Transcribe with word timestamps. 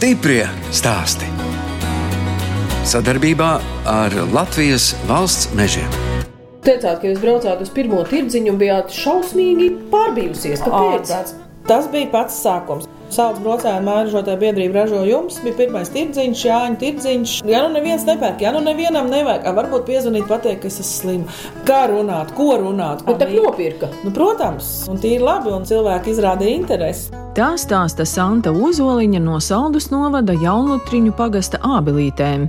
Stiprie 0.00 0.46
stāsti. 0.72 1.26
Sadarbībā 2.88 3.48
ar 3.84 4.14
Latvijas 4.32 4.94
valsts 5.04 5.50
mežiem. 5.52 5.90
Teicāt, 6.64 7.02
ka 7.02 7.10
jūs 7.10 7.20
braucāt 7.20 7.60
uz 7.60 7.68
pirmo 7.76 8.00
tirdziņu 8.08 8.54
un 8.54 8.62
bijāt 8.62 8.96
šausmīgi 8.96 9.68
pārbijusies. 9.92 10.64
Kāpēc? 10.64 11.12
Ārprāts. 11.12 11.36
Tas 11.68 11.90
bija 11.92 12.08
pats 12.14 12.40
sākums. 12.40 12.88
Saules 13.12 13.44
brocēna 13.44 13.84
mēražotāja 13.84 14.40
biedrība 14.40 14.86
ražo 14.86 15.04
jums, 15.04 15.36
bija 15.44 15.58
pirmais 15.60 15.92
tirdziņš, 15.92 16.46
Jāņa 16.48 16.80
tirdziņš. 16.80 17.36
Ja 17.52 17.60
nu 17.66 17.74
neviens 17.76 18.08
nepērk, 18.08 18.40
ja 18.46 18.56
nu 18.56 18.64
nevienam 18.64 19.12
nevajag, 19.12 19.44
a, 19.44 19.52
varbūt 19.60 19.84
piezvanīt, 19.90 20.24
pateikt, 20.30 20.62
ka 20.62 20.72
es 20.72 20.80
esmu 20.80 20.94
slima. 20.94 21.40
Kā 21.68 21.82
runāt, 21.92 22.32
ko 22.38 22.54
runāt? 22.62 23.04
Nu, 23.04 23.20
tā 23.20 23.28
nopirka. 23.34 23.92
Nu, 24.06 24.16
protams, 24.16 24.78
un 24.88 25.02
tīri 25.02 25.20
labi, 25.20 25.52
un 25.52 25.68
cilvēki 25.68 26.16
izrādīja 26.16 26.62
interesi. 26.62 27.20
Tā 27.40 27.54
stāsta 27.56 28.04
Santa 28.04 28.50
Ozoliņa 28.52 29.16
no 29.24 29.38
Saldus 29.40 29.86
novada 29.88 30.34
Jaunlutriņu 30.36 31.14
pagasta 31.16 31.56
ābelītēm. 31.64 32.42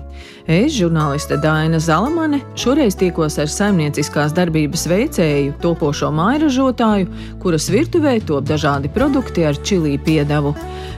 Es, 0.51 0.73
žurnāliste 0.75 1.37
Daina 1.39 1.79
Zalamane, 1.79 2.41
šoreiz 2.59 2.97
tikos 2.99 3.39
ar 3.39 3.47
saimnieciskās 3.47 4.35
darbības 4.35 4.83
veicēju, 4.91 5.55
topošo 5.63 6.11
mairažotāju, 6.17 7.07
kuras 7.39 7.69
virtuvē 7.71 8.17
top 8.27 8.51
dažādi 8.51 8.91
produkti 8.91 9.47
ar 9.47 9.55
čilī 9.63 9.95
piedevu. 9.95 10.51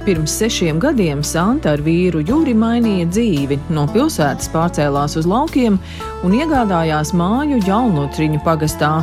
Pirms 0.08 0.42
sešiem 0.42 0.82
gadiem 0.82 1.22
Santa 1.22 1.76
ar 1.78 1.86
vīru 1.86 2.26
Jūri 2.26 2.58
mainīja 2.58 3.12
dzīvi, 3.14 3.62
no 3.78 3.86
pilsētas 3.94 4.50
pārcēlās 4.56 5.22
uz 5.22 5.30
laukiem 5.30 5.78
un 6.26 6.40
iegādājās 6.42 7.14
māju 7.14 7.62
Jaunlutriņu 7.62 8.42
pagastā. 8.42 8.96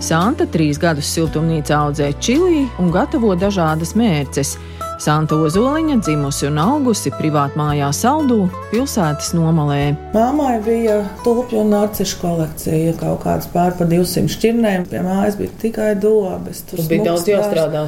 Santa 0.00 0.46
trīs 0.48 0.78
gadus 0.80 1.10
siltumnīcā 1.12 1.76
audzē 1.76 2.06
čili 2.24 2.62
un 2.80 2.88
gatavo 2.94 3.34
dažādas 3.36 3.92
mērces. 4.00 4.54
Santa 5.00 5.36
Ozoliņa 5.44 5.98
dzimusi 6.00 6.46
un 6.48 6.56
augusi 6.60 7.12
privātmājā 7.18 7.90
Saldū, 7.96 8.46
pilsētas 8.72 9.34
nomalē. 9.36 9.82
Māmai 10.16 10.54
bija 10.64 11.02
tulpju 11.24 11.60
un 11.62 11.74
narcišu 11.76 12.16
kolekcija, 12.20 12.94
kaut 13.00 13.20
kāds 13.26 13.48
pār 13.52 13.76
pa 13.76 13.88
200 13.88 14.32
šķirnēm. 14.32 14.88
Pie 14.88 15.04
mājas 15.04 15.36
bija 15.40 15.52
tikai 15.66 15.90
dobes. 16.00 16.64
Tur 16.72 16.84
bija 16.88 17.10
daudz 17.10 17.28
jāstrādā. 17.28 17.84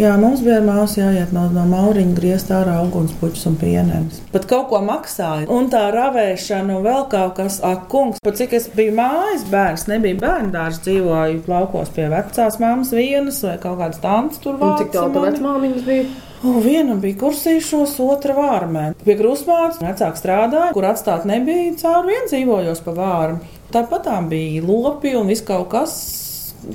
Jā, 0.00 0.14
mums 0.16 0.40
bija 0.40 0.62
māsu 0.64 1.02
jāiet 1.02 1.34
no, 1.36 1.42
no 1.52 1.66
mauriņa, 1.68 2.14
griezt 2.16 2.48
ārā 2.56 2.78
ugunspuķus 2.86 3.42
un 3.50 3.56
pienenes. 3.60 4.22
Pat 4.32 4.46
kaut 4.48 4.70
ko 4.70 4.78
maksāja. 4.80 5.44
Un 5.52 5.68
tā 5.68 5.82
ravēšana, 5.92 6.78
un 6.78 6.86
vēl 6.86 7.04
kaut 7.12 7.34
kas, 7.36 7.58
ak, 7.66 7.82
kungs, 7.92 8.22
pat 8.24 8.38
cik 8.40 8.54
es 8.56 8.70
biju 8.72 8.94
mājas 8.96 9.44
bērns, 9.52 9.84
nebija 9.90 10.16
bērnu 10.22 10.54
dārza, 10.54 10.80
dzīvoju 10.86 11.42
laukos 11.50 11.92
pie 11.92 12.06
vecās 12.08 12.56
mammas 12.62 12.94
vienas 12.96 13.42
vai 13.44 13.58
kaut 13.60 13.76
kādas 13.82 14.00
tantes 14.00 14.40
tur 14.40 14.56
Un 14.56 14.72
cik 14.80 14.94
tālu 14.96 15.26
vecmāmiņas 15.26 15.84
bija? 15.90 16.08
O, 16.40 16.56
viena 16.64 16.96
bija 16.96 17.20
kursīšos, 17.20 17.98
otra 18.00 18.38
vārmē. 18.38 18.86
Pie 19.04 19.18
krustmātes 19.20 19.82
vecāka 19.84 20.16
strādāja, 20.16 20.72
kur 20.72 20.88
atstāt 20.88 21.28
nebija, 21.28 21.76
caur 21.82 22.08
vienu 22.08 22.24
dzīvojos 22.32 22.80
pa 22.88 22.96
vārmu. 22.96 23.52
Tāpat 23.76 24.08
tā 24.08 24.16
bija 24.32 24.64
lopi 24.64 25.12
un 25.20 25.28
viss 25.28 25.44
kaut 25.44 25.68
kas. 25.76 26.00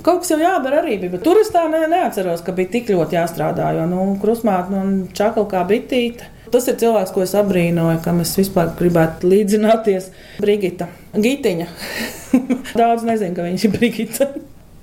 Kaut 0.06 0.24
kas 0.24 0.32
jau 0.34 0.40
jādara 0.42 0.82
arī 0.82 0.96
bija, 1.02 1.14
bet 1.14 1.24
tur 1.26 1.38
es 1.42 1.52
tā 1.54 1.66
ne, 1.70 1.84
neatceros, 1.92 2.42
ka 2.46 2.56
bija 2.58 2.72
tik 2.74 2.90
ļoti 2.94 3.20
jāstrādā. 3.20 3.70
Jo, 3.78 3.86
nu, 3.90 4.08
krustmāte 4.22 4.74
nu, 4.74 4.82
un 4.82 4.96
čakla 5.18 5.46
kā 5.52 5.62
bitīte. 5.70 6.32
Tas 6.54 6.68
ir 6.70 6.78
cilvēks, 6.82 7.12
ko 7.14 7.24
es 7.26 7.34
abrīnoju, 7.38 8.00
kam 8.06 8.22
es 8.24 8.34
vispār 8.38 8.72
gribētu 8.80 9.30
līdzināties. 9.30 10.10
Brigita, 10.42 10.90
Gitiņa. 11.14 11.70
Daudz 12.82 13.06
nezinu, 13.08 13.38
ka 13.38 13.48
viņš 13.48 13.68
ir 13.68 13.74
Brigita. 13.76 14.30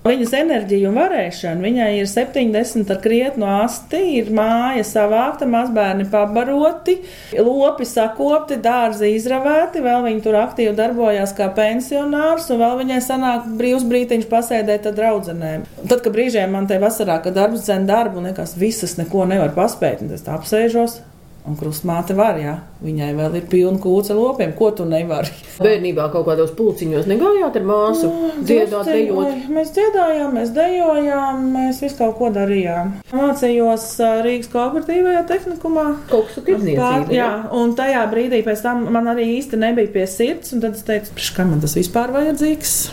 Viņas 0.03 0.33
enerģija 0.35 0.89
un 0.91 0.97
varēšana, 0.99 1.63
viņai 1.63 1.91
ir 2.01 2.09
70 2.11 2.89
ar 2.91 2.99
krietnu 3.05 3.47
asti, 3.47 4.01
ir 4.19 4.33
māja 4.35 4.83
savākta, 4.89 5.47
mazbērni 5.47 6.09
pabaroti, 6.11 6.97
lopi 7.39 7.87
sakopti, 7.87 8.59
dārzi 8.65 9.13
izravēti, 9.15 9.85
vēl 9.85 10.03
viņi 10.09 10.25
tur 10.25 10.41
aktīvi 10.41 10.75
darbojās 10.75 11.37
kā 11.39 11.47
pensionārs, 11.55 12.51
un 12.51 12.59
vēl 12.65 12.77
viņai 12.83 12.99
sanāk 13.07 13.47
brīvs 13.61 13.87
brītiņš 13.95 14.27
pasēdēt 14.33 14.91
ar 14.91 14.99
draudzenēm. 14.99 15.71
Tad, 15.85 16.01
kad 16.03 16.11
brīžiem 16.19 16.51
man 16.51 16.67
te 16.67 16.83
vasarā, 16.83 17.21
kad 17.23 17.39
darbs 17.39 17.63
dzen 17.69 17.87
darbu, 17.87 18.27
nekas 18.27 18.59
visas 18.59 18.99
neko 18.99 19.31
nevar 19.31 19.55
paspēt, 19.55 20.03
un 20.03 20.11
es 20.19 20.27
apsēžos. 20.27 20.99
Un 21.43 21.57
krustmāte 21.59 22.15
var, 22.15 22.37
jā, 22.39 22.53
viņai 22.87 23.09
vēl 23.19 23.33
ir 23.41 23.47
pilna 23.51 23.81
kūca 23.83 24.15
lopiem, 24.15 24.53
ko 24.55 24.69
tu 24.79 24.85
nevari. 24.87 25.27
Bērnībā 25.59 26.05
kaut 26.13 26.29
kādos 26.29 26.53
pulciņos 26.55 27.09
negājāt 27.11 27.59
ar 27.59 27.67
māsu, 27.67 28.11
dziedāt, 28.47 28.87
dejot. 28.87 29.49
Mēs 29.51 29.73
dziedājām, 29.75 30.37
mēs 30.39 30.53
dejojām, 30.55 31.43
mēs 31.57 31.83
visu 31.83 31.99
kaut 31.99 32.15
ko 32.21 32.31
darījām. 32.37 32.95
Mācījos 33.11 33.89
Rīgas 34.23 34.53
kooperatīvajā 34.55 35.25
tehnikumā. 35.33 35.87
Kaut 36.13 36.31
kas 36.31 36.45
tirdzniecība. 36.47 37.11
jā, 37.11 37.31
un 37.59 37.75
tajā 37.75 38.07
brīdī 38.15 38.45
pēc 38.47 38.63
tam 38.63 38.87
man 38.95 39.11
arī 39.11 39.27
īsti 39.41 39.59
nebija 39.59 39.91
pie 39.99 40.07
sirds. 40.07 40.55
un 40.55 40.63
Tad 40.63 40.79
es 40.79 40.87
teicu, 40.87 41.11
"Prieš 41.19 41.35
kam 41.35 41.51
man 41.51 41.61
tas 41.61 41.75
vispār 41.75 42.15
vajadzīgs? 42.15 42.93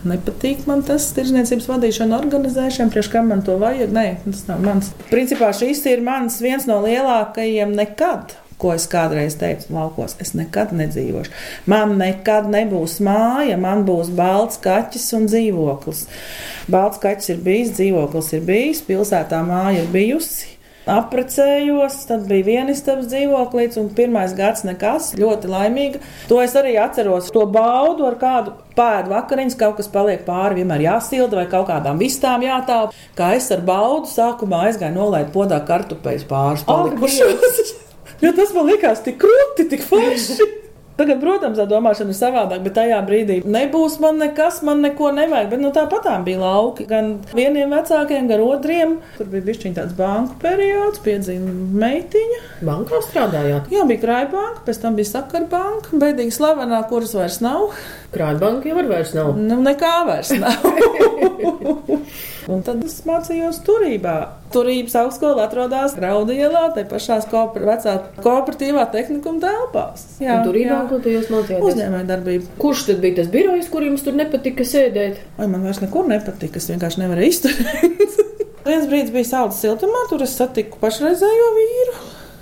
Nepatīk 0.00 0.62
man 0.64 0.80
tas 0.86 1.10
tirdzniecības 1.12 1.66
vadīšana, 1.68 2.20
organizēšana, 2.22 2.92
priekš 2.92 3.10
kam 3.12 3.26
man 3.28 3.42
to 3.44 3.58
vajag. 3.60 3.90
Nē, 3.92 4.04
tas 4.24 4.46
nav 4.48 4.62
mans. 4.64 4.92
Principā 5.10 5.50
šis 5.56 5.82
ir 5.90 6.00
mans 6.04 6.38
viens 6.40 6.64
no 6.68 6.78
lielākajiem 6.86 7.74
nekad. 7.76 8.32
Ko 8.60 8.74
es 8.76 8.84
kādreiz 8.92 9.38
teicu, 9.40 9.70
laukos, 9.72 10.18
es 10.20 10.34
nekad 10.36 10.72
nedzīvošu. 10.76 11.32
Man 11.68 11.94
nekad 12.00 12.48
nebūs 12.52 12.98
māja, 13.04 13.56
man 13.60 13.86
būs 13.88 14.12
balts 14.16 14.60
kaķis 14.60 15.06
un 15.16 15.28
dzīvoklis. 15.28 16.02
Balts 16.72 17.00
kaķis 17.00 17.32
ir 17.34 17.44
bijis, 17.44 17.74
dzīvoklis 17.78 18.32
ir 18.36 18.44
bijis, 18.48 18.84
pilsētā 18.88 19.40
māja 19.48 19.84
ir 19.84 19.92
bijusi. 19.92 20.49
Apprecējos, 20.88 21.98
tad 22.08 22.24
bija 22.28 22.46
vienistabas 22.46 23.10
dzīvoklis, 23.10 23.76
un 23.82 23.90
pirmais 23.96 24.32
gads 24.36 24.64
nekas, 24.64 25.10
ļoti 25.20 25.50
laimīga. 25.50 26.00
To 26.30 26.40
es 26.40 26.56
arī 26.56 26.76
atceros. 26.80 27.28
To 27.34 27.44
baudu 27.50 28.06
ar 28.08 28.16
kādu 28.20 28.54
pēdu 28.78 29.12
vakariņas, 29.12 29.58
kaut 29.60 29.76
kas 29.80 29.90
paliek 29.92 30.24
pāri, 30.24 30.62
vienmēr 30.62 30.86
jāsilda 30.86 31.42
vai 31.42 31.46
kaut 31.52 31.68
kādām 31.68 32.00
vistām 32.00 32.46
jātāp. 32.46 32.96
Kā 33.18 33.34
es 33.36 33.50
ar 33.52 33.60
baudu 33.66 34.08
sākumā 34.08 34.64
aizgāju 34.70 34.96
nolaikt 34.96 35.34
podā 35.36 35.60
kartupeļus 35.68 36.26
pāris 36.30 36.66
palikušos. 36.68 37.76
Jo 38.20 38.34
tas 38.36 38.50
man 38.52 38.66
likās 38.68 39.00
tik 39.00 39.16
krūti, 39.22 39.64
tik 39.70 39.80
forši. 39.86 40.59
Tagad, 41.00 41.16
protams, 41.22 41.56
tā 41.56 41.64
domāšana 41.64 42.12
ir 42.12 42.16
savādāka, 42.18 42.60
bet 42.66 42.74
tajā 42.76 42.98
brīdī 43.06 43.38
nebūs 43.48 43.94
man 44.02 44.18
nekas, 44.20 44.58
man 44.66 44.82
neko 44.84 45.08
nevajag. 45.16 45.46
Bet 45.48 45.62
nu, 45.62 45.70
tāpat 45.72 46.04
tā 46.04 46.16
bija 46.26 46.42
lauki. 46.42 46.84
Gan 46.90 47.14
vieniem 47.32 47.72
vecākiem, 47.72 48.26
gan 48.28 48.42
otriem. 48.44 48.98
Tur 49.16 49.30
bija 49.32 49.46
bijis 49.46 49.62
tāds 49.78 49.94
banku 49.96 50.36
periods, 50.42 51.00
piedzima 51.00 51.54
meitiņa. 51.80 52.42
Bankā 52.68 53.00
strādājāt. 53.06 53.72
Jā, 53.72 53.86
bija 53.88 54.02
krājbanka, 54.02 54.66
pēc 54.66 54.82
tam 54.82 54.98
bija 55.00 55.08
sakarbanka, 55.14 55.96
beidīgi 56.02 56.36
slavenā, 56.36 56.82
kuras 56.92 57.16
vairs 57.16 57.40
nav. 57.40 57.70
Krājbanka 58.12 58.68
jau 58.68 58.76
var 58.82 58.92
vairs 58.92 59.16
nav. 59.16 59.32
Nu, 59.40 59.56
nekā 59.64 59.94
vairs 60.10 60.34
nav. 60.36 60.68
Un 62.48 62.62
tad 62.64 62.80
es 62.86 63.00
mācījos 63.04 63.60
turībā. 63.66 64.14
Turības 64.54 64.96
augstskola 65.02 65.44
atrodas 65.46 65.92
Graudu 65.98 66.34
ielā, 66.34 66.68
te 66.74 66.84
pašā 66.88 67.20
kooper, 67.30 67.66
vecā 67.68 67.96
kooperatīvā 68.22 68.86
tehnikuma 68.94 69.42
telpās. 69.44 70.06
Un 70.22 70.44
turībā, 70.46 70.80
ko 70.90 71.00
tu 71.02 71.12
jūs 71.12 71.28
mācījāties? 71.32 71.66
Uzņēmēja 71.68 72.08
darbība. 72.08 72.48
Kurš 72.62 72.86
tad 72.88 73.02
bija 73.04 73.20
tas 73.20 73.30
birojs, 73.34 73.68
kur 73.72 73.86
jums 73.86 74.06
tur 74.06 74.16
nepatika 74.18 74.66
sēdēt? 74.66 75.20
Vai 75.36 75.50
man 75.52 75.66
vairs 75.66 75.82
nekur 75.84 76.08
nepatika, 76.10 76.62
es 76.62 76.70
vienkārši 76.72 77.04
nevarēju 77.04 77.34
izturēt. 77.34 78.16
Viens 78.70 78.88
brīdis 78.88 79.12
bija 79.14 79.28
saules 79.34 79.60
siltumā, 79.60 80.06
tur 80.10 80.24
es 80.24 80.34
satiku 80.36 80.80
pašreizējo 80.82 81.52
vīru. 81.58 82.00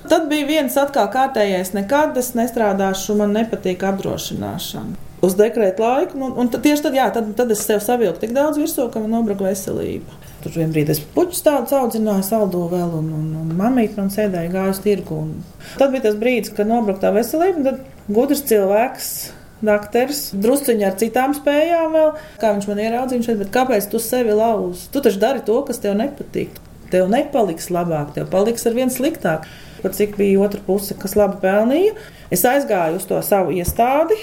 Tad 0.08 0.31
bija 0.31 0.46
viens 0.49 0.76
atkal 0.81 1.11
kārtējais, 1.12 1.75
nekad 1.76 2.17
es 2.17 2.32
nestrādāšu, 2.38 3.19
man 3.19 3.34
nepatīk 3.37 3.84
apdrošināšana. 3.90 5.07
Uz 5.25 5.35
dekrēta 5.35 5.82
laiku, 5.82 6.19
nu, 6.20 6.29
un 6.38 6.50
tad, 6.53 6.62
tieši 6.62 6.85
tad, 6.85 6.94
jā, 6.94 7.09
tad, 7.15 7.32
tad 7.38 7.50
es 7.50 7.65
sev 7.67 7.81
savilku 7.82 8.20
tik 8.23 8.35
daudz 8.37 8.61
virsū, 8.61 8.85
ka 8.93 9.03
man 9.03 9.17
nobruka 9.17 9.49
veselība. 9.49 10.15
Tur 10.44 10.55
vienā 10.55 10.70
brīdī 10.70 10.94
es 10.94 11.00
puķus 11.15 11.43
tādus 11.43 11.75
audzināju, 11.75 12.23
saldo 12.23 12.61
vēl, 12.70 12.93
un, 13.00 13.09
un, 13.17 13.32
un 13.41 13.56
mamīte 13.59 13.99
man 13.99 14.12
sēdēja 14.15 14.53
gāju 14.53 14.76
uz 14.76 14.81
tirgu. 14.85 15.19
Un... 15.25 15.32
Tad 15.81 15.91
bija 15.91 16.06
tas 16.06 16.20
brīdis, 16.20 16.55
kad 16.55 16.70
nobruka 16.70 17.03
tā 17.03 17.11
veselība, 17.17 17.59
un 17.59 17.67
tad 17.67 18.15
gudrs 18.15 18.44
cilvēks. 18.47 19.11
Dakteris 19.59 20.20
druskuļi 20.38 20.87
ar 20.87 20.94
citām 21.00 21.32
spējām, 21.35 21.91
vēl, 21.97 22.11
kā 22.38 22.53
viņš 22.55 22.69
man 22.70 22.79
ieraudzīja, 22.85 23.25
šeit, 23.26 23.41
bet 23.41 23.49
kāpēc 23.56 23.88
tu 23.91 23.99
sevi 23.99 24.37
lauzi? 24.38 24.87
Tu 24.94 25.03
taču 25.03 25.19
dari 25.19 25.43
to, 25.43 25.56
kas 25.67 25.82
tev 25.82 25.97
nepatīk. 25.99 26.61
Tev 26.93 27.11
nepaliks 27.11 27.67
labāk, 27.75 28.12
tev 28.15 28.31
paliks 28.31 28.69
ar 28.70 28.76
vien 28.79 28.93
sliktāk. 28.94 29.50
Pat 29.82 29.99
cik 29.99 30.15
bija 30.19 30.44
otra 30.47 30.62
puse, 30.62 30.94
kas 30.99 31.19
labi 31.19 31.41
pelnīja, 31.43 31.97
es 32.35 32.47
aizgāju 32.47 33.03
uz 33.03 33.11
to 33.11 33.19
savu 33.26 33.59
iestādi, 33.59 34.15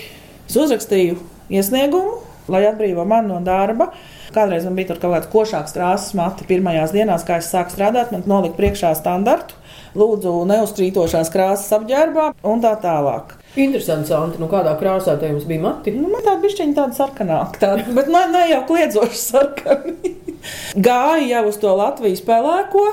es 0.48 0.58
uzrakstīju 0.60 1.18
iesniegumu, 1.54 2.20
lai 2.52 2.66
atbrīvo 2.70 3.06
mani 3.08 3.32
no 3.34 3.40
darba. 3.46 3.92
Kādreiz 4.36 4.66
man 4.68 4.76
bija 4.76 4.92
kaut 4.94 5.06
kāda 5.06 5.30
košāka 5.32 5.72
krāsas 5.78 6.16
mati 6.18 6.48
pirmajās 6.50 6.94
dienās, 6.96 7.24
kad 7.28 7.44
es 7.44 7.52
sāku 7.54 7.72
strādāt, 7.72 8.12
man 8.12 8.26
nolika 8.28 8.58
priekšā 8.60 8.92
standartu, 8.98 9.56
lūdzu, 9.96 10.34
neuzkrītošās 10.50 11.32
krāsas 11.34 11.72
apģērbā 11.78 12.32
un 12.44 12.64
tā 12.64 12.74
tālāk. 12.84 13.38
Interesanti, 13.56 14.12
Santa, 14.12 14.42
nu 14.42 14.50
kādā 14.52 14.74
krāsā 14.80 15.16
te 15.20 15.30
jums 15.32 15.48
bija 15.48 15.64
mati? 15.64 15.94
Nu, 15.96 16.10
man 16.12 16.26
tāda 16.26 16.42
bišķiņa 16.44 16.76
tāda 16.76 16.98
sarkanāka, 16.98 17.62
tāda, 17.62 17.88
bet 17.96 18.12
ne, 18.12 18.26
ne 18.34 18.44
jau 18.52 18.62
kliedzoša 18.68 19.22
sarkana. 19.22 19.96
Gāja 20.88 21.30
jau 21.30 21.44
uz 21.54 21.60
to 21.62 21.72
Latvijas 21.80 22.24
pelēko. 22.28 22.90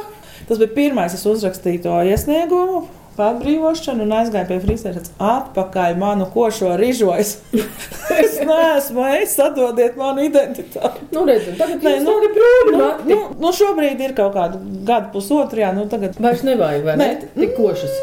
Tas 0.47 0.61
bija 0.63 0.75
pirmais, 0.77 1.15
es 1.17 1.27
uzrakstīju 1.27 1.83
to 1.83 1.99
iesniegumu. 2.07 2.85
Pārbrīvošanu 3.17 4.07
un 4.07 4.15
aizgāju 4.19 4.49
pie 4.51 4.59
frizēra. 4.63 5.03
Atpakaļ 5.33 5.99
manu 6.01 6.29
košo 6.33 6.75
rižojas. 6.81 7.35
es 8.23 8.39
neesmu, 8.47 9.05
es 9.21 9.37
atdodiet 9.43 9.99
manu 10.01 10.25
identitāti. 10.29 11.09
Nu, 11.15 11.27
redzam, 11.29 11.59
tagad 11.61 11.85
Nē, 11.87 11.99
nu, 12.07 12.17
brūni 12.37 12.75
Nu, 12.79 12.89
nu, 13.09 13.21
nu, 13.43 13.53
šobrīd 13.57 14.01
ir 14.03 14.17
kaut 14.19 14.37
kāda 14.37 14.61
gada 14.87 15.13
pusotru, 15.15 15.65
jā, 15.65 15.73
nu 15.77 15.87
tagad. 15.93 16.19
Vairs 16.23 16.45
nevajag, 16.47 16.89
vai 16.89 16.99
ne? 17.01 17.13
Tik 17.37 17.57
košas. 17.59 18.03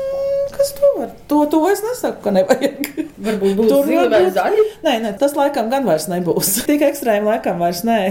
Kas 0.60 0.74
to 0.76 0.88
var? 0.98 1.12
To, 1.32 1.44
to 1.48 1.62
es 1.72 1.80
nesaku, 1.86 2.20
ka 2.26 2.34
nevajag. 2.36 2.90
Varbūt 3.24 3.54
būs 3.60 3.70
Tur 3.72 3.86
zila 3.88 4.10
vai 4.12 4.26
zaļa. 4.36 4.66
Nē, 4.84 4.98
nē, 5.06 5.14
tas 5.22 5.38
laikam 5.38 5.72
gan 5.72 5.88
vairs 5.88 6.10
nebūs. 6.12 6.58
Tik 6.70 6.84
ekstrēmi 6.90 7.32
laikam 7.32 7.62
vairs 7.64 7.86
nē. 7.88 8.02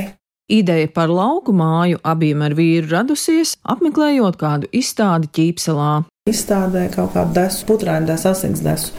Ideja 0.48 0.88
par 0.88 1.10
lauku 1.12 1.52
māju 1.52 1.98
abiem 2.08 2.40
ar 2.40 2.54
vīru 2.56 2.88
radusies, 2.88 3.58
apmeklējot 3.68 4.38
kādu 4.40 4.70
izstādi 4.72 5.28
ķīpselā. 5.36 5.90
Izstādē 6.28 6.88
kaut 6.94 7.14
kādu 7.16 7.34
desu, 7.40 7.64
putrainu 7.68 8.06
desu, 8.10 8.28
asins 8.32 8.60
desu. 8.64 8.92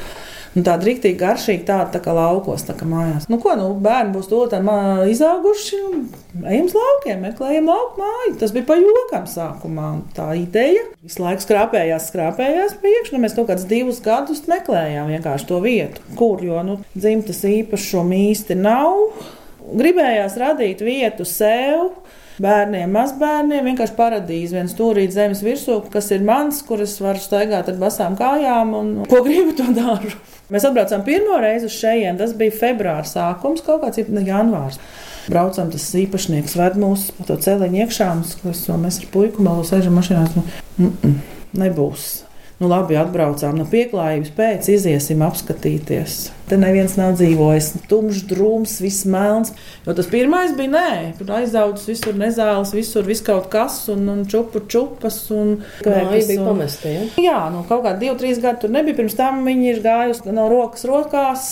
Nu, 0.56 0.64
tāda 0.66 0.82
rīktīgi 0.88 1.20
garšīga, 1.20 1.62
tāda 1.68 1.92
tā 1.94 2.00
kā 2.02 2.14
laukos, 2.18 2.64
tā 2.66 2.74
kā 2.74 2.88
mājās. 2.90 3.28
Nu, 3.30 3.38
ko, 3.38 3.52
nu, 3.56 3.68
bērni 3.86 4.16
būs 4.16 4.32
to 4.32 4.40
tā 4.50 4.58
mā- 4.66 5.06
izauguši, 5.06 5.78
un 5.86 6.48
ejam 6.50 6.66
uz 6.66 6.74
laukiem, 6.74 7.22
meklējam 7.22 7.70
lauku 7.70 8.02
māju. 8.02 8.34
Tas 8.42 8.56
bija 8.56 8.66
pa 8.66 8.80
jokam 8.82 9.28
sākumā. 9.30 9.92
Tā 10.18 10.32
ideja 10.40 10.88
visu 11.06 11.22
laiku 11.22 11.46
skrāpējās, 11.46 12.10
skrāpējās 12.10 12.74
priekšā. 12.82 13.14
Nu, 13.14 13.22
mēs 13.28 13.38
kaut 13.38 13.52
kādus 13.52 13.68
divus 13.70 14.02
gadus 14.02 14.42
meklējām 14.50 15.14
vienkārši 15.14 15.50
to 15.52 15.62
vietu, 15.62 16.02
kur, 16.18 16.42
jo, 16.42 16.58
nu, 16.66 16.80
dzimtas 16.98 17.46
īpašumu 17.46 18.18
īsti 18.32 18.58
nav. 18.58 18.98
Gribējās 19.70 20.34
radīt 20.42 20.82
vietu 20.82 21.30
sev, 21.30 21.92
bērniem, 22.44 22.92
mazbērniem, 22.94 23.68
vienkārši 23.70 23.96
paradīze, 23.98 24.56
viens 24.58 24.74
stūrīt 24.76 25.14
zemes 25.16 25.44
virsū, 25.46 25.80
kas 25.94 26.10
ir 26.16 26.24
mans, 26.28 26.62
kur 26.66 26.84
es 26.86 26.96
varu 27.04 27.22
staigāt 27.22 27.72
ar 27.72 27.80
basām 27.82 28.16
kājām 28.20 28.74
un 28.78 28.94
ko 29.10 29.22
gribu, 29.26 29.56
to 29.58 29.68
daru. 29.76 30.14
Mēs 30.50 30.66
atbraucām 30.66 31.04
pirmo 31.06 31.38
reizi 31.44 31.70
uz 31.70 31.76
šejienes, 31.78 32.20
tas 32.22 32.38
bija 32.38 32.56
februāra 32.58 33.06
sākums, 33.06 33.62
kaut 33.66 33.84
kāds 33.84 34.02
ne, 34.10 34.24
janvārs. 34.26 34.80
Braucam, 35.30 35.70
tas 35.70 35.86
īpašnieks 36.00 36.56
ved 36.58 36.80
mūs 36.82 37.10
pa 37.18 37.28
to 37.28 37.38
celiņu 37.44 37.84
iekšā, 37.84 38.10
un 38.16 38.82
mēs 38.86 39.04
ar 39.04 39.12
puiku 39.14 39.46
malu 39.46 39.68
sēžam 39.68 40.00
mašīnās. 40.00 40.34
Nu, 40.40 40.48
mm 40.80 40.96
-mm, 41.04 41.20
nebūs. 41.62 42.08
Nu, 42.60 42.68
labi, 42.68 42.98
atbraucām 43.00 43.56
no 43.56 43.64
pieklājības 43.72 44.34
pēc, 44.36 44.66
iziesim 44.74 45.22
apskatīties. 45.24 46.16
Te 46.50 46.58
neviens 46.60 46.98
nav 47.00 47.14
dzīvojis. 47.16 47.70
Tumšs, 47.88 48.26
drūms, 48.28 48.74
viss 48.84 49.06
melns. 49.08 49.54
Jo 49.86 49.94
tas 49.96 50.10
pirmais 50.12 50.52
bija, 50.58 50.74
nē, 50.74 50.90
tur 51.22 51.32
aizaudzis 51.38 51.88
visur 51.94 52.18
nezāles, 52.20 52.74
visur 52.76 53.08
viss 53.08 53.24
kaut 53.24 53.48
kas, 53.54 53.78
un, 53.94 54.04
un 54.12 54.26
čupu 54.28 54.66
čupas. 54.68 55.22
Un, 55.32 55.56
Māja 55.86 56.10
bija 56.28 56.42
un- 56.42 56.50
pamesta, 56.52 56.92
ja? 56.92 57.06
Jā, 57.24 57.40
nu 57.54 57.64
kaut 57.70 57.86
kādi 57.88 58.04
divi, 58.10 58.18
trīs 58.26 58.44
gadi 58.44 58.66
tur 58.66 58.76
nebija. 58.76 58.98
Pirms 59.00 59.16
tam 59.16 59.40
viņi 59.48 59.72
ir 59.78 59.80
gājuši 59.86 60.36
no 60.36 60.50
rokas 60.52 60.84
rokās. 60.90 61.48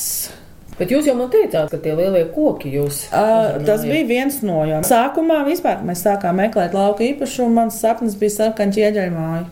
Bet 0.77 0.92
jūs 0.94 1.07
jau 1.07 1.15
man 1.18 1.31
teicāt, 1.33 1.71
ka 1.71 1.80
tie 1.81 1.95
lielie 1.98 2.27
koki 2.36 2.69
jūs. 2.75 3.06
Uh, 3.10 3.56
tas 3.65 3.81
bija 3.88 4.03
viens 4.12 4.44
no 4.45 4.60
jām. 4.68 4.83
Sākumā 4.86 5.39
vispār, 5.48 5.80
mēs 5.88 6.03
sākām 6.06 6.38
meklēt 6.44 6.75
lauka 6.77 7.07
īpašumu, 7.07 7.56
mans 7.63 7.80
sapnis 7.81 8.19
bija 8.19 8.36
sarkaņa 8.36 8.75
ķieģeļmāja. 8.75 9.48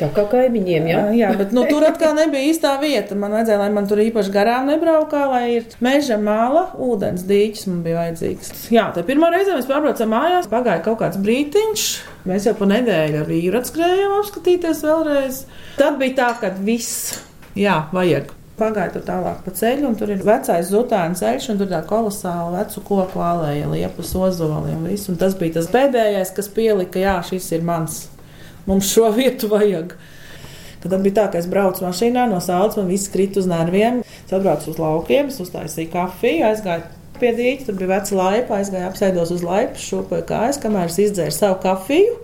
Tā 0.00 0.08
kā 0.16 0.22
kaimiņiem, 0.32 0.86
jā. 0.88 1.00
Jā, 1.10 1.16
jā, 1.18 1.30
bet 1.36 1.50
nu, 1.52 1.66
tur 1.68 1.84
atkal 1.84 2.14
nebija 2.16 2.48
īstā 2.48 2.72
vieta. 2.80 3.16
Man 3.18 3.34
vajadzēja, 3.36 3.58
lai 3.60 3.68
man 3.74 3.88
tur 3.90 4.00
īpaši 4.00 4.32
garām 4.32 4.70
nebraukā, 4.70 5.26
lai 5.28 5.42
ir 5.58 5.76
meža 5.84 6.16
māla, 6.20 6.70
ūdens 6.80 7.26
dīķis 7.28 7.66
man 7.68 7.82
bija 7.84 7.98
vajadzīgs. 8.00 8.52
Jā, 8.72 8.86
tā 8.96 9.04
pirmā 9.04 9.28
reize 9.34 9.52
mēs 9.52 9.68
pārbraucām 9.68 10.12
mājās, 10.14 10.48
pagāja 10.52 10.80
kaut 10.86 11.02
kāds 11.02 11.20
brītiņš. 11.20 11.86
Mēs 12.30 12.48
jau 12.48 12.56
pa 12.56 12.68
nedēļu 12.70 13.20
ar 13.20 13.28
vīru 13.28 13.60
atskrējām 13.60 14.18
apskatīties 14.18 14.84
vēlreiz. 14.88 15.40
Tad 15.76 15.98
bija 16.00 16.16
tā, 16.22 16.30
ka 16.40 16.52
viss, 16.64 17.18
jā, 17.58 17.82
vajag. 17.92 18.32
Pagāja 18.60 18.92
tur 18.92 19.04
tālāk 19.06 19.38
pa 19.44 19.52
ceļu, 19.56 19.86
un 19.88 19.94
tur 19.96 20.10
ir 20.12 20.24
vecais 20.24 20.68
zutēna 20.68 21.16
ceļš, 21.16 21.46
un 21.52 21.60
tur 21.60 21.68
tā 21.70 21.80
kolosāla 21.88 22.58
vecu 22.58 22.82
koku 22.84 23.22
alēja, 23.24 23.68
liepas 23.72 24.12
ozoli 24.16 24.74
un 24.76 24.88
viss. 24.88 25.08
Un 25.08 25.16
tas 25.20 25.36
bija 25.40 25.56
tas 25.56 25.68
pēdējais, 25.72 26.32
kas 26.36 26.50
pielika, 26.52 27.00
jā, 27.00 27.16
šis 27.30 27.52
ir 27.56 27.64
mans. 27.64 28.02
Mums 28.68 28.92
šo 28.92 29.10
vietu 29.16 29.48
vajag. 29.50 29.94
Tad 30.80 30.94
bija 31.04 31.16
tā, 31.18 31.26
ka 31.32 31.40
es 31.40 31.48
braucu 31.50 31.84
mašīnā 31.84 32.24
no 32.30 32.38
saules, 32.44 32.78
man 32.80 32.88
viss 32.88 33.10
krīt 33.12 33.36
uz 33.36 33.48
nerviem. 33.48 34.00
Es 34.24 34.32
atbraucu 34.32 34.72
uz 34.72 34.80
laukiem, 34.80 35.28
uztaisīju 35.28 35.92
kafiju, 35.92 36.46
aizgāju 36.48 36.86
pie 37.20 37.34
dīķa, 37.36 37.66
tur 37.66 37.76
bija 37.76 37.90
veca 37.90 38.16
laipa, 38.16 38.60
aizgāju 38.60 38.88
apsēdos 38.88 39.32
uz 39.34 39.44
laipas, 39.44 39.84
šūpoju 39.84 40.24
kājas, 40.28 40.60
kamēr 40.62 40.88
es 40.88 40.96
izdzēru 41.04 41.36
savu 41.36 41.58
kafiju. 41.64 42.16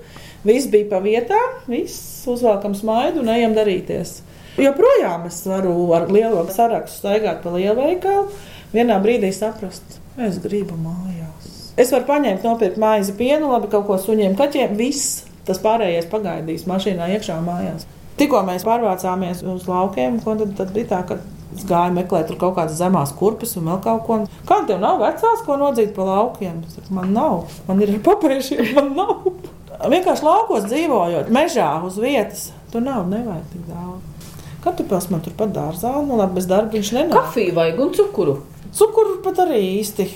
Viss 0.46 0.70
bija 0.72 0.88
pa 0.92 1.02
vietām, 1.04 1.58
viss 1.68 2.24
uzvelkam 2.30 2.76
smaidu 2.78 3.20
un 3.24 3.32
ejam 3.34 3.56
darīties. 3.56 4.20
Joprojām 4.56 5.26
es 5.28 5.42
varu 5.44 5.74
ar 5.92 6.06
lielo 6.08 6.40
sarakstu 6.48 7.02
staigāt 7.02 7.42
pa 7.44 7.52
lielveikalu, 7.52 8.30
vienā 8.72 8.96
brīdī 9.04 9.34
saprast, 9.36 9.98
es 10.16 10.38
gribu 10.40 10.78
mājās. 10.80 11.50
Es 11.76 11.92
varu 11.92 12.08
paņemt, 12.08 12.46
nopirkt 12.46 12.80
maizi 12.80 13.12
pienu, 13.18 13.50
labi 13.52 13.68
kaut 13.72 13.84
ko 13.90 13.98
suņiem, 14.00 14.38
kaķiem, 14.38 14.78
viss. 14.78 15.25
Tas 15.46 15.60
pārējais 15.62 16.08
pagaidīs 16.10 16.66
mašīnā 16.66 17.08
iekšā 17.16 17.38
mājās. 17.44 17.86
Tikko 18.16 18.40
mēs 18.48 18.64
pārvācāmies 18.66 19.42
uz 19.46 19.66
laukiem, 19.68 20.18
tad, 20.24 20.42
tad 20.58 20.72
bija 20.74 20.88
tā, 20.94 21.00
ka 21.06 21.18
es 21.54 21.66
gāju 21.68 21.94
meklēt 21.98 22.32
kaut 22.40 22.56
kādas 22.56 22.78
zemās 22.78 23.12
kurpes 23.16 23.54
un 23.60 23.68
vēl 23.70 23.82
kaut 23.84 24.02
ko. 24.08 24.18
Kā 24.48 24.62
tev 24.68 24.80
nav 24.82 24.98
vecās, 25.02 25.44
ko 25.46 25.58
nodzīt 25.60 25.92
pa 25.96 26.08
laukiem? 26.08 26.62
Saku, 26.72 26.96
man 26.96 27.12
nav, 27.16 27.44
man 27.68 27.84
ir 27.84 27.94
papēžiem, 28.04 28.72
man 28.78 28.92
nav. 28.96 29.30
Vienkārši 29.76 30.24
laukos 30.24 30.64
dzīvojot, 30.70 31.28
mežā 31.36 31.68
uz 31.84 31.98
vietas, 32.00 32.48
tur 32.72 32.84
nav, 32.86 33.04
nevajag 33.12 33.44
tik 33.52 33.66
daudz. 33.68 34.32
Kartupēlis 34.64 35.10
man 35.12 35.20
tur 35.22 35.34
pat 35.38 35.52
dārzā, 35.54 35.92
nu 36.02 36.16
labi, 36.18 36.40
bez 36.40 36.48
darba 36.50 36.74
viņš 36.74 36.94
nenāk. 36.96 37.14
Kafiju 37.14 37.52
vajag 37.54 37.82
un 37.84 37.92
cukuru. 37.94 38.38
Cukuru 38.74 39.20
pat 39.22 39.44
arī 39.44 39.60
īsti. 39.76 40.08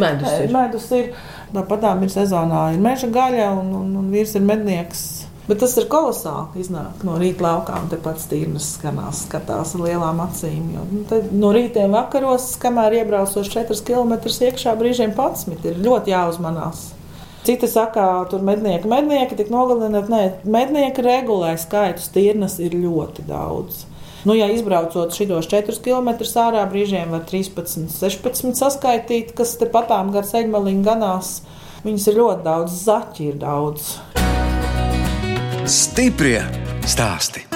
Medus 0.00 0.32
ir. 0.40 0.48
Medus 0.50 0.88
ir. 0.96 1.12
Tāpat 1.52 1.84
ir 2.04 2.12
sezonā, 2.12 2.70
ir 2.72 2.80
meža 2.80 3.10
gaļa 3.12 3.50
un, 3.58 3.74
un, 3.76 3.92
un 4.00 4.08
vīrs 4.12 4.36
ir 4.38 4.46
mednieks. 4.46 5.02
Bet 5.48 5.58
tas 5.58 5.74
ir 5.76 5.88
kolosāli. 5.90 6.62
Iznāk 6.62 7.02
no 7.04 7.16
rīta 7.20 7.42
laukām, 7.44 7.88
tepat 7.90 8.22
stīrnas 8.22 8.70
skanās, 8.76 9.24
skatās 9.26 9.74
ar 9.76 9.82
lielām 9.84 10.22
acīm. 10.22 10.70
Jo, 10.76 10.86
nu, 10.88 11.20
no 11.42 11.50
rīta 11.52 11.88
vakaros, 11.92 12.52
kamēr 12.62 13.00
iebraucot 13.02 13.50
4 13.50 13.82
km 13.84 14.14
iekšā, 14.22 14.76
brīžiem 14.78 15.12
11 15.18 15.68
ir 15.68 15.80
ļoti 15.82 16.14
jāuzmanās. 16.14 16.90
Citi 17.42 17.66
saka, 17.66 18.06
tur 18.30 18.44
mednieki, 18.46 18.86
mednieki 18.86 19.34
tik 19.40 19.48
nogalināt, 19.50 20.06
nē, 20.12 20.22
mednieki 20.46 21.02
regulē 21.02 21.56
skaitu 21.58 22.04
stīrnas 22.04 22.60
ir 22.62 22.76
ļoti 22.78 23.26
daudz. 23.26 23.82
Nu, 24.22 24.36
ja 24.38 24.46
izbraucot 24.54 25.14
šos 25.16 25.48
4 25.50 25.80
km 25.82 26.12
ārā, 26.44 26.62
brīžiem 26.70 27.10
var 27.10 27.24
13, 27.26 27.90
16 27.90 28.54
saskaitīt, 28.54 29.34
kas 29.34 29.56
te 29.58 29.66
patām 29.66 30.12
gar 30.14 30.28
ceļmaliņu 30.28 30.86
ganās. 30.86 31.40
Viņas 31.82 32.10
ir 32.12 32.20
ļoti 32.20 32.46
daudz, 32.46 32.76
zaķi 32.86 33.30
ir 33.32 33.40
daudz. 33.42 33.96
Stiprie 35.66 36.38
stāsti. 36.86 37.51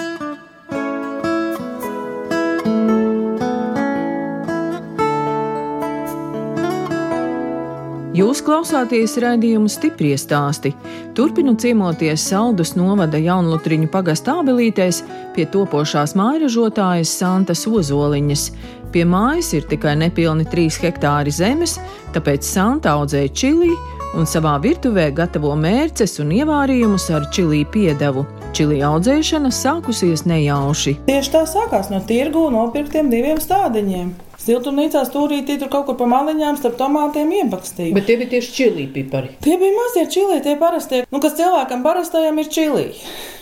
Jūs 8.16 8.38
klausāties 8.40 9.18
raidījumu 9.20 9.68
stipri 9.68 10.14
stāstī. 10.16 10.70
Turpinu 11.12 11.52
ciemoties 11.60 12.22
Saldus 12.30 12.70
novada 12.72 13.18
jaunlutriņu 13.20 13.90
pagastā 13.92 14.38
abelītēs 14.40 15.02
pie 15.34 15.44
topošās 15.52 16.14
mājražotājas 16.16 17.12
Santas 17.12 17.66
Ozoliņas. 17.68 18.46
Pie 18.94 19.04
mājas 19.04 19.52
ir 19.58 19.68
tikai 19.68 19.98
nepilni 20.00 20.48
3 20.48 20.80
hektāri 20.86 21.34
zemes, 21.34 21.76
tāpēc 22.16 22.46
Santa 22.48 22.94
audzēja 22.96 23.34
čili 23.36 23.74
un 24.16 24.24
savā 24.24 24.54
virtuvē 24.64 25.10
gatavo 25.12 25.52
mērces 25.60 26.16
un 26.24 26.32
ievārījumus 26.38 27.10
ar 27.12 27.28
čili 27.36 27.66
piedevu. 27.68 28.24
Čili 28.56 28.80
audzēšana 28.80 29.52
sākusies 29.52 30.24
nejauši. 30.24 31.02
Tieši 31.10 31.36
tā 31.36 31.44
sākās 31.50 31.92
no 31.92 32.00
tirgu 32.08 32.48
nopirktiem 32.54 33.12
diviem 33.12 33.42
stādiņiem. 33.44 34.14
Siltumnīcā 34.46 35.00
stūrītī 35.08 35.56
tur 35.58 35.70
kaut 35.72 35.88
kur 35.88 35.96
pa 35.98 36.06
maliņām 36.06 36.58
starp 36.60 36.76
tomātiem 36.78 37.32
iebakstīja. 37.40 37.94
Bet 37.96 38.06
tie 38.06 38.14
bija 38.20 38.36
tieši 38.36 38.52
čili 38.54 38.84
pipari. 38.94 39.32
Tie 39.42 39.56
bija 39.58 39.74
mazie 39.74 40.04
čili, 40.12 40.36
tie 40.44 40.54
parastie, 40.60 41.00
nu, 41.10 41.18
kas 41.24 41.34
cilvēkam 41.40 41.82
parastajam 41.82 42.38
ir 42.38 42.52
čili. 42.54 42.84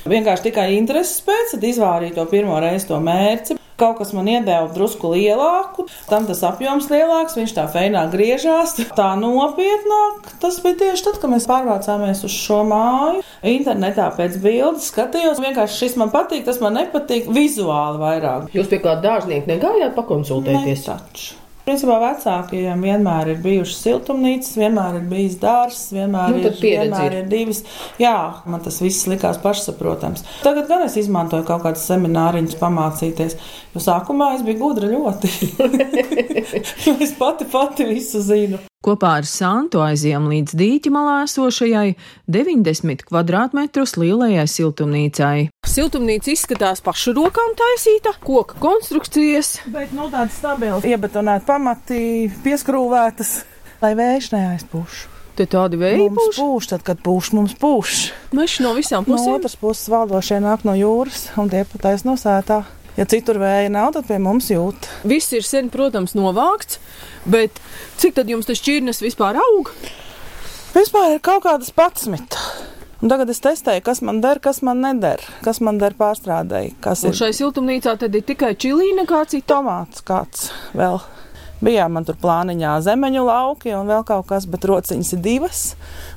Vienkārši 0.08 0.48
tikai 0.48 0.70
intereses 0.78 1.20
pēc, 1.26 1.52
tad 1.52 1.68
izvārīja 1.68 2.16
to 2.16 2.24
pirmo 2.32 2.56
reizi 2.64 2.88
to 2.88 3.02
mērci. 3.04 3.58
Kaut 3.80 3.98
kas 3.98 4.12
man 4.14 4.28
iedeva 4.30 4.68
drusku 4.70 5.10
lielāku, 5.14 5.88
tam 6.06 6.28
tas 6.28 6.44
apjoms 6.46 6.86
lielāks, 6.92 7.34
viņš 7.38 7.54
tā 7.56 7.64
feinā 7.72 8.04
griežās, 8.12 8.76
tā 8.94 9.10
nopietnāk. 9.18 10.30
Tas 10.42 10.60
bija 10.62 10.78
tieši 10.84 11.08
tad, 11.08 11.20
kad 11.22 11.32
mēs 11.34 11.48
pārvācāmies 11.50 12.22
uz 12.28 12.34
šo 12.38 12.62
māju. 12.70 13.24
Internetā 13.54 14.08
pēc 14.14 14.38
bildes 14.44 14.90
skatījos, 14.92 15.42
vienkārši 15.42 15.80
šis 15.82 15.98
man 16.00 16.14
patīk, 16.14 16.46
tas 16.46 16.62
man 16.62 16.78
nepatīk, 16.78 17.26
vizuāli 17.34 18.02
vairāk. 18.02 18.50
Jūs 18.54 18.70
pie 18.70 18.82
kāda 18.84 19.02
dārznieka 19.08 19.56
negājāt 19.56 19.96
pakonsultēties? 19.98 20.86
taču. 20.86 21.43
Principā 21.64 21.94
vecākajiem 22.02 22.82
vienmēr 22.84 23.30
ir 23.32 23.38
bijušas 23.44 23.78
siltumnīcas, 23.86 24.50
vienmēr 24.60 24.98
ir 24.98 25.06
bijis 25.08 25.38
dārsts, 25.40 25.94
vienmēr, 25.96 26.34
Nu, 26.34 26.42
ir, 26.42 26.58
vienmēr 26.60 27.06
ir. 27.06 27.16
ir 27.22 27.30
divas. 27.30 27.62
Jā, 28.00 28.16
man 28.44 28.60
tas 28.64 28.82
viss 28.84 29.06
likās 29.08 29.40
pašsaprotams. 29.40 30.26
Tagad 30.44 30.68
gan 30.68 30.84
es 30.84 30.98
izmantoju 31.00 31.46
kaut 31.48 31.64
kādus 31.64 31.86
semināriņus, 31.88 32.58
pamācīties. 32.60 33.38
Jo 33.72 33.84
sākumā 33.86 34.34
es 34.36 34.44
biju 34.44 34.60
gudra 34.60 34.92
ļoti. 34.92 35.32
es 37.06 37.16
pati, 37.16 37.48
pati 37.48 37.88
visu 37.94 38.20
zinu. 38.20 38.60
Kopā 38.84 39.14
ar 39.22 39.24
Santu 39.24 39.80
aizjām 39.80 40.26
līdz 40.28 40.52
dīķa 40.60 40.90
malā 40.92 41.14
esošajai 41.24 41.94
90 42.28 43.06
kvadrātmetrus 43.08 43.94
lielajai 43.96 44.44
siltumnīcai. 44.50 45.46
Siltumnīca 45.64 46.28
izskatās 46.34 46.82
pašu 46.84 47.14
rokām 47.16 47.54
taisīta, 47.56 48.12
koka 48.20 48.58
konstrukcijas. 48.60 49.54
Bet 49.72 49.94
nu, 49.96 50.10
tādas 50.12 50.36
stabilas, 50.36 50.84
iebetonētas 50.84 51.48
pamati, 51.48 52.02
pieskrūvētas, 52.44 53.32
lai 53.80 53.94
vējš 53.96 54.28
neaizpūš. 54.36 55.00
Te 55.34 55.48
tādi 55.50 55.80
Mums 55.80 55.88
veidoši. 55.88 56.36
pūš, 56.44 56.68
tad, 56.70 56.84
kad 56.86 57.00
pūš, 57.02 57.32
mums 57.34 57.56
pūš. 57.58 57.94
Meši 58.36 58.62
no 58.68 58.74
visām 58.76 59.02
No 59.08 59.16
pusēm. 59.16 59.32
otras 59.40 59.56
puses 59.58 59.88
valdošie 59.90 60.38
nāk 60.44 60.62
no 60.68 60.76
jūras 60.78 61.24
un 61.40 61.48
tie 61.50 61.64
patais 61.66 62.04
no 62.06 62.14
sētā. 62.20 62.60
Ja 62.94 63.06
citur 63.10 63.40
vēja 63.42 63.70
nav, 63.74 63.90
tad 63.96 64.06
pie 64.06 64.20
mums 64.22 64.52
jūt. 64.52 64.86
Viss 65.08 65.32
ir 65.34 65.42
sen, 65.42 65.66
protams, 65.72 66.12
novākts, 66.14 66.78
bet 67.26 67.58
cik 67.98 68.14
tad 68.20 68.30
jums 68.30 68.46
tas 68.46 68.60
šķirnes 68.60 69.02
vispār 69.02 69.40
aug? 69.42 69.72
Vispār 70.74 71.16
ir 71.16 71.24
kaut 71.24 71.42
kādas 71.42 71.72
patsmit. 71.74 72.38
Un 73.02 73.10
tagad 73.10 73.28
es 73.28 73.42
testēju, 73.42 73.82
kas 73.84 74.00
man 74.06 74.20
der, 74.22 74.38
kas 74.40 74.62
man 74.64 74.78
neder, 74.80 75.20
kas 75.44 75.58
man 75.60 75.80
der 75.82 75.96
pārstrādēji, 75.98 76.76
kas 76.84 77.02
Un 77.04 77.12
ir 77.12 77.18
šai 77.18 77.32
siltumnīcā 77.36 77.96
tad 78.00 78.14
ir 78.14 78.22
tikai 78.24 78.54
čilīna 78.56 79.04
kā 79.10 79.24
cita. 79.28 79.58
tomāts 79.58 80.00
kāds 80.06 80.46
vēl. 80.72 81.02
Bijām 81.64 81.94
man 81.96 82.06
tur 82.06 82.16
plāniņā 82.20 82.76
zemeņu 82.86 83.24
lauki 83.26 83.74
un 83.76 83.90
vēl 83.90 84.06
kaut 84.06 84.28
kas, 84.30 84.46
bet 84.50 84.64
rociņas 84.68 85.12
ir 85.16 85.22
divas 85.24 85.64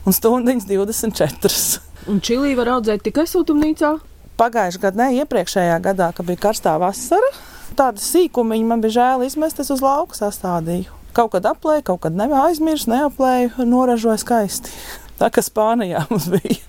un 0.06 0.16
stundiņas 0.16 0.70
24. 0.70 1.82
Un 2.08 2.22
čilī 2.24 2.54
var 2.56 2.78
audzēt 2.78 3.04
tikai 3.04 3.26
siltumnīcā. 3.28 3.98
Pagājušajā 4.38 4.84
gadā, 4.84 5.02
ne 5.02 5.22
iepriekšējā 5.24 5.78
gadā, 5.82 6.12
kad 6.14 6.28
bija 6.28 6.44
karstā 6.48 6.76
vasara, 6.82 7.32
tāda 7.78 8.02
sīkumiņa 8.02 8.70
man 8.70 8.84
bija 8.84 8.98
žēl 9.00 9.26
izmest, 9.26 9.62
es 9.64 9.74
uz 9.74 9.82
lauka 9.82 10.18
sastādīju. 10.20 10.94
Kaut 11.18 11.32
kad 11.34 11.48
aplēju, 11.50 11.88
kaut 11.88 12.04
kad 12.06 12.14
ne 12.14 12.30
aizmirsu, 12.44 12.92
neaplēju, 12.94 13.66
noražoju 13.66 14.22
skaisti. 14.22 14.74
Tā 15.18 15.32
kā 15.34 15.42
Spānijā 15.42 16.06
mums 16.12 16.30
bija. 16.30 16.60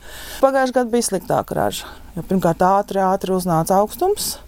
Pagājušajā 0.41 0.79
gadā 0.79 0.93
bija 0.95 1.09
sliktāka 1.11 1.59
raža. 1.59 1.91
Jo 2.17 2.25
pirmkārt, 2.31 2.65
ātri, 2.65 3.05
ātri 3.05 3.37
uznāca 3.37 3.77
augstums. 3.83 4.39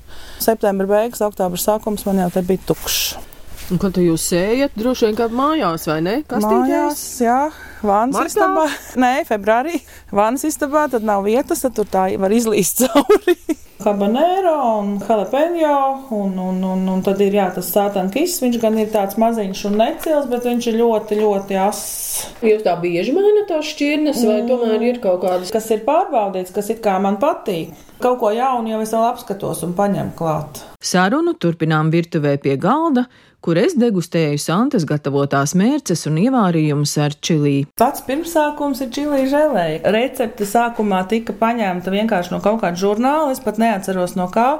Septembra 0.41 0.89
beigas, 0.89 1.21
oktobra 1.21 1.61
sākums 1.61 2.07
man 2.09 2.25
jau 2.25 2.31
te 2.33 2.45
bija 2.47 2.65
tukšs. 2.73 3.30
Un 3.71 3.79
kad 3.79 3.95
jūs 4.03 4.25
sējat, 4.33 4.75
droši 4.75 5.07
vien 5.07 5.17
kā 5.19 5.29
mājās, 5.31 5.85
vai 5.87 6.01
ne? 6.03 6.17
Kas 6.27 6.43
Mājās, 6.43 7.03
jā, 7.23 7.39
vānas 7.87 8.33
istabā. 8.33 8.67
Nē, 9.03 9.13
februārī 9.29 9.79
vānas 10.11 10.43
istabā, 10.49 10.89
tad 10.91 11.07
nav 11.07 11.23
vietas, 11.29 11.63
tad 11.63 11.77
tur 11.79 11.87
tā 11.87 12.09
var 12.19 12.35
izlīst 12.35 12.81
cauri. 12.83 13.37
Habanero 13.81 14.57
un 14.81 14.91
jalapeņo, 15.01 15.77
un, 16.13 16.35
un, 16.37 16.59
un, 16.69 16.83
un 16.93 17.05
tad 17.07 17.23
ir 17.25 17.39
jā, 17.39 17.47
tas 17.55 17.71
sātankis. 17.73 18.35
Viņš 18.43 18.59
gan 18.61 18.77
ir 18.83 18.91
tāds 18.93 19.17
maziņš 19.23 19.63
un 19.71 19.79
necils, 19.81 20.27
bet 20.29 20.45
viņš 20.51 20.69
ir 20.69 20.77
ļoti, 20.83 21.21
ļoti 21.23 21.61
ass. 21.63 22.27
Jūs 22.45 22.67
tā 22.67 22.75
bieži 22.83 23.15
mainat 23.17 23.49
tās 23.49 23.71
šķirnes, 23.71 24.21
vai 24.29 24.43
tomēr 24.51 24.85
ir 24.85 25.01
kaut 25.01 25.23
kādas? 25.23 25.55
Kas 25.55 25.71
ir 25.73 25.87
pārbaudīts, 25.87 26.53
kas 26.53 26.69
it 26.75 26.83
kā 26.85 26.99
man 27.01 27.17
patīk. 27.23 27.73
Kaut 28.01 28.19
ko 28.21 28.35
jaunu 28.35 28.75
jau 28.75 28.83
es 28.85 28.93
vēl 28.97 29.07
apskatos 29.15 29.65
un 29.65 29.73
paņemu 29.77 30.15
klāt. 30.17 30.63
Sarunu 30.81 31.35
turpinām 31.41 31.91
virtuvē 31.93 32.37
pie 32.41 32.55
galda, 32.61 33.07
kur 33.45 33.59
es 33.61 33.75
degustēju 33.79 34.39
Santas 34.41 34.85
gatavotās 34.89 35.55
mērces 35.59 36.07
un 36.11 36.21
ievārījumus 36.21 36.95
ar 37.01 37.17
čilī. 37.25 37.57
Pats 37.81 38.05
pirmsākums 38.07 38.85
ir 38.85 38.93
čili 38.95 39.25
žēlēja. 39.31 39.83
Recepte 39.97 40.49
sākumā 40.49 41.03
tika 41.11 41.35
paņemta 41.37 41.93
vienkārši 41.95 42.35
no 42.35 42.41
kaut 42.45 42.61
kāda 42.65 42.81
žurnāla, 42.81 43.33
es 43.35 43.43
pat 43.45 43.61
neatceros 43.63 44.17
no 44.21 44.29
kā. 44.33 44.51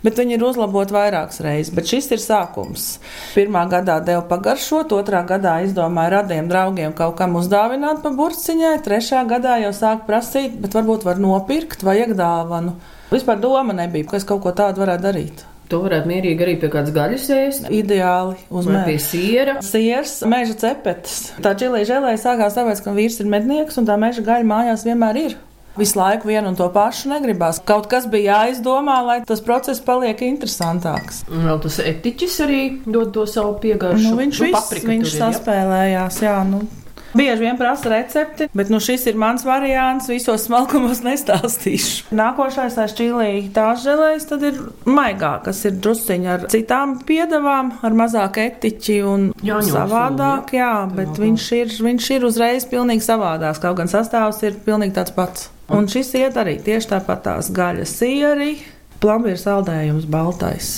Bet 0.00 0.16
viņi 0.16 0.38
ir 0.38 0.44
uzlaboti 0.48 0.94
vairākas 0.96 1.42
reizes, 1.44 1.74
bet 1.76 1.90
šis 1.90 2.06
ir 2.14 2.22
sākums. 2.22 2.86
Pirmā 3.34 3.66
gadā 3.68 3.98
deva 4.00 4.22
pagaršot, 4.30 4.94
otrā 4.96 5.20
gadā 5.28 5.58
izdomāja 5.66 6.14
radiem 6.14 6.48
draugiem 6.48 6.94
kaut 6.96 7.18
kam 7.18 7.36
uzdāvināt 7.36 8.00
pa 8.00 8.14
burciņai, 8.16 8.78
trešā 8.86 9.26
gadā 9.28 9.58
jau 9.66 9.74
sāk 9.76 10.06
prasīt, 10.08 10.56
bet 10.62 10.78
varbūt 10.78 11.04
var 11.04 11.20
nopirkt, 11.20 11.84
vajag 11.84 12.16
dāvanu. 12.16 12.78
Vispār 13.12 13.44
doma 13.44 13.76
nebija, 13.76 14.08
ka 14.08 14.16
es 14.16 14.24
kaut 14.24 14.40
ko 14.46 14.56
tādu 14.56 14.86
varētu 14.86 15.08
darīt. 15.10 15.49
To 15.70 15.78
varētu 15.84 16.10
mierīgi 16.10 16.42
arī 16.42 16.56
pie 16.58 16.70
kādas 16.72 16.94
gaļas 16.94 17.28
ēst. 17.36 17.68
Ideāli 17.70 18.40
uz 18.50 18.66
Vai 18.66 18.80
pie 18.88 18.96
mēģi. 18.96 19.04
siera. 19.04 19.54
Siers, 19.62 20.16
meža 20.26 20.56
cepetes. 20.58 21.20
Tā 21.44 21.54
čilī 21.58 21.84
žēlēja 21.86 22.18
sākās 22.24 22.58
tāpēc, 22.58 22.82
ka 22.82 22.96
vīrs 22.96 23.20
ir 23.22 23.30
mednieks 23.30 23.78
un 23.78 23.86
tā 23.86 23.94
meža 24.00 24.24
gaļa 24.26 24.50
mājās 24.50 24.84
vienmēr 24.88 25.20
ir. 25.22 25.38
Visu 25.78 25.94
laiku 26.00 26.26
vienu 26.26 26.50
un 26.50 26.56
to 26.58 26.66
pašu 26.74 27.12
negribās. 27.12 27.60
Kaut 27.62 27.86
kas 27.90 28.08
bija 28.10 28.40
jāizdomā, 28.40 28.98
lai 29.06 29.20
tas 29.26 29.40
process 29.40 29.78
paliek 29.80 30.18
interesantāks. 30.26 31.22
Un 31.30 31.46
vēl 31.46 31.62
tas 31.62 31.78
etiķis 31.78 32.40
arī 32.42 32.60
dod 32.90 33.14
to 33.14 33.22
savu 33.30 33.54
piegaršu. 33.62 34.10
Nu, 34.10 34.18
viņš 34.18 34.42
nu, 34.42 34.50
paprika 34.58 34.90
viņš 34.90 35.14
ir, 35.14 35.20
saspēlējās, 35.22 36.20
jā. 36.26 36.36
Nu. 36.50 36.64
Bieži 37.14 37.42
vien 37.42 37.56
prasa 37.58 37.90
recepti, 37.90 38.46
bet 38.54 38.68
nu, 38.70 38.78
šis 38.82 39.08
ir 39.10 39.16
mans 39.18 39.42
variants. 39.46 40.06
Visos 40.10 40.44
smalkumos 40.46 41.02
nestāstīšu. 41.02 42.10
Nākošais 42.14 42.76
aiz 42.78 42.94
čīlī 42.98 43.30
tās 43.54 43.82
žēlējas, 43.84 44.26
tad 44.30 44.44
ir 44.46 44.60
maigā, 44.86 45.32
kas 45.44 45.64
ir 45.66 45.78
drusciņi 45.82 46.30
ar 46.30 46.46
citām 46.52 46.98
piedevām, 47.06 47.72
ar 47.82 47.96
mazāk 47.98 48.38
etiķi 48.44 49.00
un 49.06 49.30
Jāņos 49.42 49.72
savādāk. 49.74 50.54
Jā, 50.54 50.74
bet 50.94 51.18
viņš 51.18 51.48
ir, 51.58 51.74
viņš 51.90 52.10
ir 52.18 52.28
uzreiz 52.28 52.68
pilnīgi 52.70 53.06
savādāks. 53.06 53.62
Kaut 53.62 53.80
gan 53.80 53.90
sastāvs 53.90 54.42
ir 54.46 54.60
pilnīgi 54.66 54.94
tāds 55.00 55.16
pats. 55.16 55.50
Un 55.70 55.90
šis 55.90 56.14
iet 56.18 56.38
arī 56.38 56.56
tieši 56.62 56.94
tāpat 56.94 57.26
tās 57.26 57.50
gaļas 57.54 57.98
sieri, 58.00 58.54
plambīra 59.02 59.38
saldējums 59.38 60.06
baltais. 60.10 60.72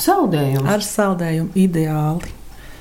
Saldējums. 0.00 0.68
Ar 0.72 0.84
saldējumu 0.84 1.52
ideāli. 1.64 2.32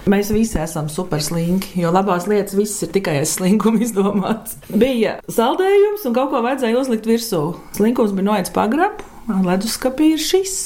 Mēs 0.09 0.31
visi 0.33 0.57
esam 0.57 0.87
super 0.89 1.21
slinki, 1.21 1.75
jo 1.83 1.91
labās 1.93 2.25
lietas 2.29 2.55
viss 2.57 2.81
ir 2.81 2.89
tikai 2.95 3.19
aiz 3.19 3.35
slinkuma 3.35 3.83
izdomāts. 3.85 4.57
Bija 4.69 5.19
saldējums, 5.29 6.07
un 6.09 6.15
kaut 6.17 6.31
ko 6.33 6.41
vajadzēja 6.41 6.79
uzlikt 6.79 7.09
virsū. 7.09 7.43
Slinkums 7.77 8.15
bija 8.17 8.29
noiets 8.31 8.53
pagrabu, 8.55 9.05
leduskapī 9.45 10.15
ir 10.15 10.23
šis. 10.25 10.57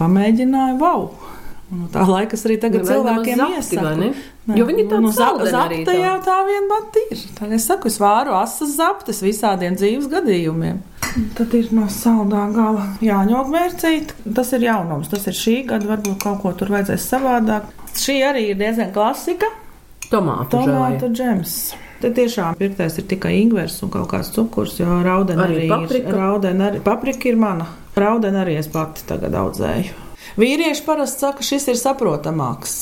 Pamēģināju, 0.00 0.80
wow! 0.80 1.08
No 1.74 1.88
tā 1.92 2.04
laika 2.06 2.36
arī 2.38 2.56
tagad 2.60 2.84
Nevajag 2.84 2.94
cilvēkiem 2.94 3.40
ne? 3.40 3.46
iesaku. 3.58 4.08
Jo 4.54 4.66
viņi 4.68 4.84
tādi 4.90 5.02
nu, 5.02 5.12
zapta 5.16 5.62
tā. 5.88 5.94
jau 5.96 6.16
tā 6.24 6.34
vien 6.46 6.66
pat 6.70 6.98
ir. 7.00 7.22
Tā 7.38 7.48
es 7.56 7.68
saku, 7.68 7.88
es 7.90 7.96
vāru 8.00 8.34
asas 8.36 8.76
zaptes 8.76 9.22
visādiem 9.24 9.76
dzīves 9.78 10.10
gadījumiem. 10.12 10.82
Tad 11.38 11.54
ir 11.56 11.70
no 11.74 11.86
saldā 11.92 12.44
gala 12.54 12.88
jāņok 13.04 13.50
mērcīt. 13.52 14.12
Tas 14.36 14.52
ir 14.56 14.66
jaunums, 14.68 15.08
tas 15.12 15.24
ir 15.30 15.36
šī 15.38 15.56
gada, 15.70 15.88
varbūt 15.94 16.20
kaut 16.22 16.42
ko 16.44 16.52
tur 16.58 16.72
vajadzēs 16.74 17.08
savādāk. 17.14 17.72
Šī 17.94 18.18
arī 18.26 18.48
ir 18.52 18.58
diezgan 18.58 18.92
klasika. 18.94 19.48
Tomātu 20.10 20.58
Tomātu 20.58 21.10
džems. 21.14 21.56
Te 22.02 22.10
tiešām 22.12 22.56
pirktais 22.58 22.98
ir 23.00 23.06
tikai 23.08 23.32
ingvers 23.40 23.78
un 23.86 23.90
kaut 23.92 24.10
kāds 24.10 24.28
cukurs, 24.34 24.74
jo 24.80 24.98
raudeni 25.06 25.40
Arī 25.40 25.60
arī, 25.62 25.68
paprika? 25.70 26.10
ir. 26.10 26.18
Raudeni 26.20 26.66
arī, 26.66 26.80
paprika 26.84 27.30
ir 27.30 27.38
mana. 27.40 27.68
Raudeni 27.96 28.40
arī 28.42 28.58
es 28.60 28.68
pati 28.68 29.06
tagad 29.08 29.36
audzēju. 29.40 30.02
Vīrieši 30.40 30.84
parasti 30.84 31.24
saka, 31.24 31.38
ka 31.40 31.46
šis 31.46 31.68
ir 31.72 31.78
saprotamāks. 31.80 32.74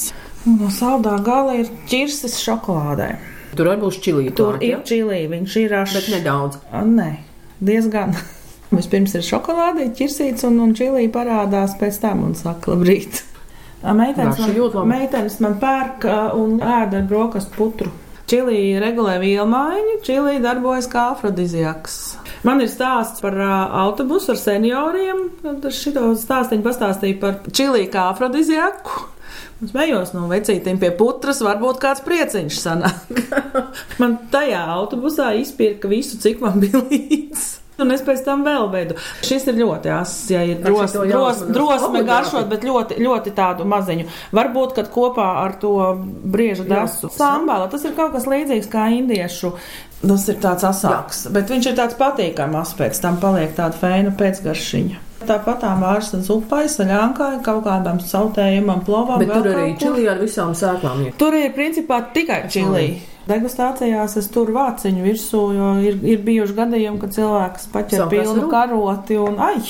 No 0.48 0.72
saldā 0.74 1.14
gala 1.22 1.58
ir 1.60 1.70
ķirsis 1.90 2.40
šokolādē. 2.42 3.10
Tur 3.54 3.68
arī 3.68 3.82
būs 3.84 3.98
čilī. 4.02 4.30
Tur 4.32 4.56
klāt, 4.56 4.64
ir 4.64 4.78
ja? 4.78 4.84
čili, 4.88 5.20
viņš 5.30 5.56
ir 5.60 5.74
rašs. 5.76 5.98
Bet 5.98 6.08
nedaudz. 6.16 6.58
A, 6.72 6.82
Nē, 6.88 7.10
diezgan. 7.60 8.16
Vispirms 8.76 9.14
ir 9.18 9.26
šokolāde, 9.26 9.90
ķirsīts 9.94 10.48
un, 10.48 10.56
un 10.64 10.72
čili 10.74 11.04
parādās 11.12 11.76
pēc 11.78 12.00
tam 12.00 12.24
un 12.24 12.34
saka, 12.38 12.72
labrīt. 12.72 13.20
Meitenes 13.82 14.38
man, 14.38 14.88
meitenes 14.88 15.40
man 15.42 15.58
pērk 15.62 16.06
un 16.38 16.58
ēda 16.62 17.02
brokastu 17.08 17.56
putru. 17.56 17.90
Čili 18.30 18.78
regulē 18.80 19.18
vielmaiņu, 19.20 19.96
čili 20.06 20.38
darbojas 20.40 20.86
kā 20.88 21.10
afrodiziaks. 21.12 21.96
Man 22.46 22.62
ir 22.62 22.70
stāsts 22.70 23.22
par 23.22 23.36
uh, 23.36 23.50
autobusu 23.84 24.32
ar 24.32 24.38
senioriem. 24.40 25.24
Šito 25.74 26.08
stāstīju 26.18 26.64
pastāstīju 26.64 27.18
par 27.22 27.40
čili 27.54 27.84
kā 27.92 28.08
afrodiziaku. 28.10 29.08
Es 29.62 29.70
smējos 29.70 30.14
no 30.16 30.26
vecītiem 30.30 30.80
pie 30.82 30.90
putras, 30.98 31.42
varbūt 31.44 31.78
kāds 31.82 32.02
prieciņš 32.06 32.58
sanāk. 32.58 33.20
man 34.02 34.16
tajā 34.32 34.62
autobusā 34.74 35.32
izpirka 35.38 35.90
visu, 35.90 36.18
cik 36.22 36.42
man 36.42 36.58
bija 36.62 36.82
līdzi. 36.82 37.61
Un 37.82 37.94
es 37.94 38.04
pēc 38.06 38.22
tam 38.26 38.44
vēl 38.46 38.68
veidu. 38.72 38.96
Šis 39.26 39.48
ir 39.50 39.58
ļoti 39.60 39.92
asins, 39.94 40.30
ja 40.32 40.42
ir 40.46 40.62
dros, 40.62 40.94
dros, 40.96 41.44
drosme 41.52 42.04
garšot, 42.06 42.48
bet 42.50 42.66
ļoti, 42.66 42.98
ļoti 43.02 43.34
tādu 43.36 43.66
maziņu. 43.68 44.08
Varbūt, 44.38 44.76
kad 44.78 44.90
kopā 44.94 45.28
ar 45.42 45.56
to 45.62 45.74
brieža 46.32 46.66
desu 46.68 47.10
sambāla, 47.12 47.70
tas 47.72 47.86
ir 47.88 47.96
kaut 47.98 48.14
kas 48.16 48.28
līdzīgs 48.30 48.70
kā 48.72 48.88
indiešu. 48.96 49.54
Tas 50.02 50.26
ir 50.32 50.40
tāds 50.42 50.66
asāks, 50.66 51.26
bet 51.34 51.50
viņš 51.52 51.70
ir 51.70 51.78
tāds 51.78 51.98
patīkams 51.98 52.58
aspekts, 52.58 53.02
tam 53.02 53.20
paliek 53.22 53.54
tāda 53.54 53.78
feina 53.78 54.10
pēcgaršiņa. 54.18 55.11
Tāpat 55.28 55.62
tā 55.62 55.70
vāršanas 55.80 56.28
upai, 56.34 56.64
saļānkai, 56.72 57.30
kaut 57.46 57.62
kādam 57.66 58.00
sautējumam, 58.02 58.82
plovam. 58.86 59.22
Bet 59.22 59.32
tur 59.32 59.48
arī 59.54 59.72
čili 59.80 60.06
ar 60.10 60.20
visām 60.22 60.52
sēklām. 60.58 61.06
Ir. 61.06 61.16
Tur 61.20 61.36
ir 61.38 61.54
principā 61.56 62.02
tikai 62.14 62.44
čili. 62.52 62.86
Degustācijās 63.22 64.16
es 64.18 64.28
tur 64.34 64.50
vāciņu 64.50 65.04
virsū, 65.06 65.42
jo 65.54 65.72
ir, 65.86 66.00
ir 66.02 66.22
bijuši 66.26 66.56
gadījumi, 66.58 66.98
kad 67.04 67.14
cilvēks 67.14 67.68
paķer 67.74 68.08
pilnu 68.10 68.48
karoti 68.50 69.18
un 69.22 69.38
ai! 69.38 69.60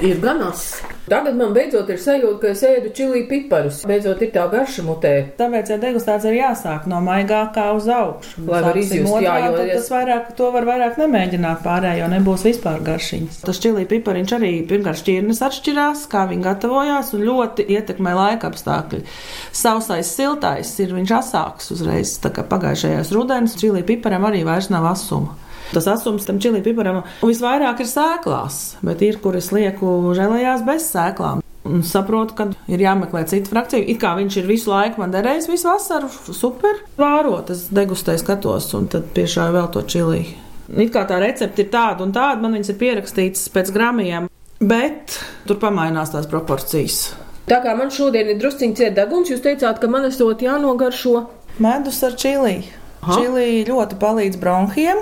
Ir 0.00 0.20
ganas. 0.22 0.68
Tagad 1.04 1.36
man 1.36 1.50
beidzot 1.52 1.90
ir 1.92 1.98
sajūta, 2.00 2.38
ka 2.40 2.50
es 2.54 2.62
ēdu 2.64 2.90
čili 2.96 3.26
piparus. 3.28 3.82
Beidzot 3.84 4.22
ir 4.24 4.30
tā 4.32 4.46
garša 4.48 4.84
mutē. 4.86 5.12
Tāpēc, 5.36 5.74
ja 5.74 5.76
degustācija 5.82 6.32
ir 6.32 6.38
jāsāk 6.38 6.86
no 6.88 7.02
maigākā 7.04 7.66
uz 7.76 7.90
augšu, 7.92 8.46
Lai 8.48 8.62
var 8.64 8.78
izjust, 8.80 9.10
otrā, 9.12 9.34
jā, 9.42 9.50
jo 9.50 9.66
tas 9.68 9.90
vairāk, 9.92 10.30
to 10.38 10.48
var 10.54 10.64
vairāk 10.70 10.96
nemēģināt 11.02 11.60
pārējo, 11.66 12.08
nebūs 12.14 12.46
vispār 12.48 12.80
garšiņas. 12.88 13.42
Tas 13.44 13.60
čili 13.60 13.84
pipariņš 13.90 14.34
arī 14.38 14.54
pirmkārt 14.70 15.02
šķirnes 15.02 15.44
atšķirās, 15.44 16.08
kā 16.08 16.24
viņi 16.32 16.48
gatavojās, 16.48 17.12
un 17.18 17.28
ļoti 17.28 17.68
ietekmē 17.76 18.16
laika 18.16 18.48
apstākļi. 18.48 19.04
Sausais, 19.52 20.08
siltais 20.16 20.72
ir 20.80 20.96
viņš 20.96 21.16
asāks 21.20 21.74
uzreiz, 21.76 22.16
tā 22.24 22.32
kā 22.32 22.48
pagājušajās 22.48 23.12
rudens, 23.12 23.60
čili 23.60 23.84
piparam 23.84 24.24
arī 24.30 24.40
vairs 24.48 24.72
nav 24.72 24.88
asuma. 24.94 25.36
Tas 25.72 25.88
asums 25.90 26.26
tam 26.28 26.40
čili 26.42 26.60
piparam 26.64 27.02
visvairāk 27.22 27.80
ir 27.82 27.88
sēklās, 27.90 28.60
bet 28.84 29.02
ir, 29.02 29.18
kur 29.22 29.38
es 29.38 29.50
lieku 29.54 29.96
žēlējās 30.16 30.66
bez 30.66 30.90
sēklām. 30.92 31.40
Un 31.64 31.80
saprotu, 31.86 32.36
ka 32.36 32.46
ir 32.68 32.82
jāmeklē 32.84 33.22
cita 33.28 33.48
frakcija. 33.48 33.86
It 33.88 34.02
kā 34.02 34.12
viņš 34.18 34.36
ir 34.42 34.48
visu 34.50 34.68
laiku 34.68 35.00
man 35.00 35.14
derējis, 35.14 35.48
visu 35.48 35.70
vasaru, 35.70 36.10
super. 36.36 36.82
Vārot, 37.00 37.54
es 37.54 37.70
degustēju, 37.72 38.20
skatos, 38.20 38.68
un 38.76 38.90
tad 38.92 39.08
piešāju 39.16 39.56
vēl 39.56 39.70
to 39.72 39.84
čili. 39.88 40.26
It 40.68 40.92
kā 40.92 41.06
tā 41.08 41.22
recepte 41.24 41.64
ir 41.64 41.72
tāda 41.72 42.04
un 42.04 42.12
tāda, 42.12 42.42
man 42.44 42.58
viņas 42.58 42.74
ir 42.74 42.80
pierakstītas 42.84 43.48
pēc 43.54 43.72
gramiem, 43.72 44.28
bet 44.60 45.16
tur 45.48 45.60
pamainās 45.62 46.12
tās 46.12 46.28
proporcijas. 46.28 47.14
Tā 47.48 47.58
kā 47.64 47.74
man 47.76 47.90
šodien 47.92 48.28
ir 48.32 48.38
drusciņš 48.40 48.78
ciet 48.78 48.94
deguns, 48.96 49.32
jūs 49.32 49.42
teicāt, 49.44 49.80
ka 49.80 49.88
man 49.92 50.04
esot 50.08 50.44
jānogaršo. 50.44 51.26
Medus 51.64 52.00
ar 52.04 52.16
čili. 52.20 52.62
Čili 53.04 53.64
ļoti 53.68 53.98
palīdz 54.00 54.38
bronhiem, 54.40 55.00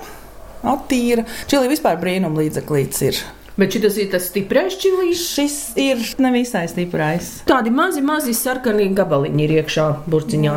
attīra. 0.62 1.25
Čili 1.50 1.71
vispār 1.73 1.99
brīnum 2.00 2.37
līdzeklīts 2.38 3.02
ir. 3.09 3.21
Bet 3.59 3.75
šis 3.76 3.99
ir 4.00 4.11
tas 4.14 4.31
stiprais 4.31 4.78
čilīs. 4.81 5.23
Šis 5.35 5.57
ir 5.76 6.00
nevisai 6.25 6.64
stiprais. 6.73 7.42
Tādi 7.49 7.71
mazi, 7.75 8.00
mazi 8.00 8.33
sarkani 8.35 8.87
gabaliņi 8.97 9.45
ir 9.45 9.57
iekšā 9.61 9.88
burciņā. 10.09 10.54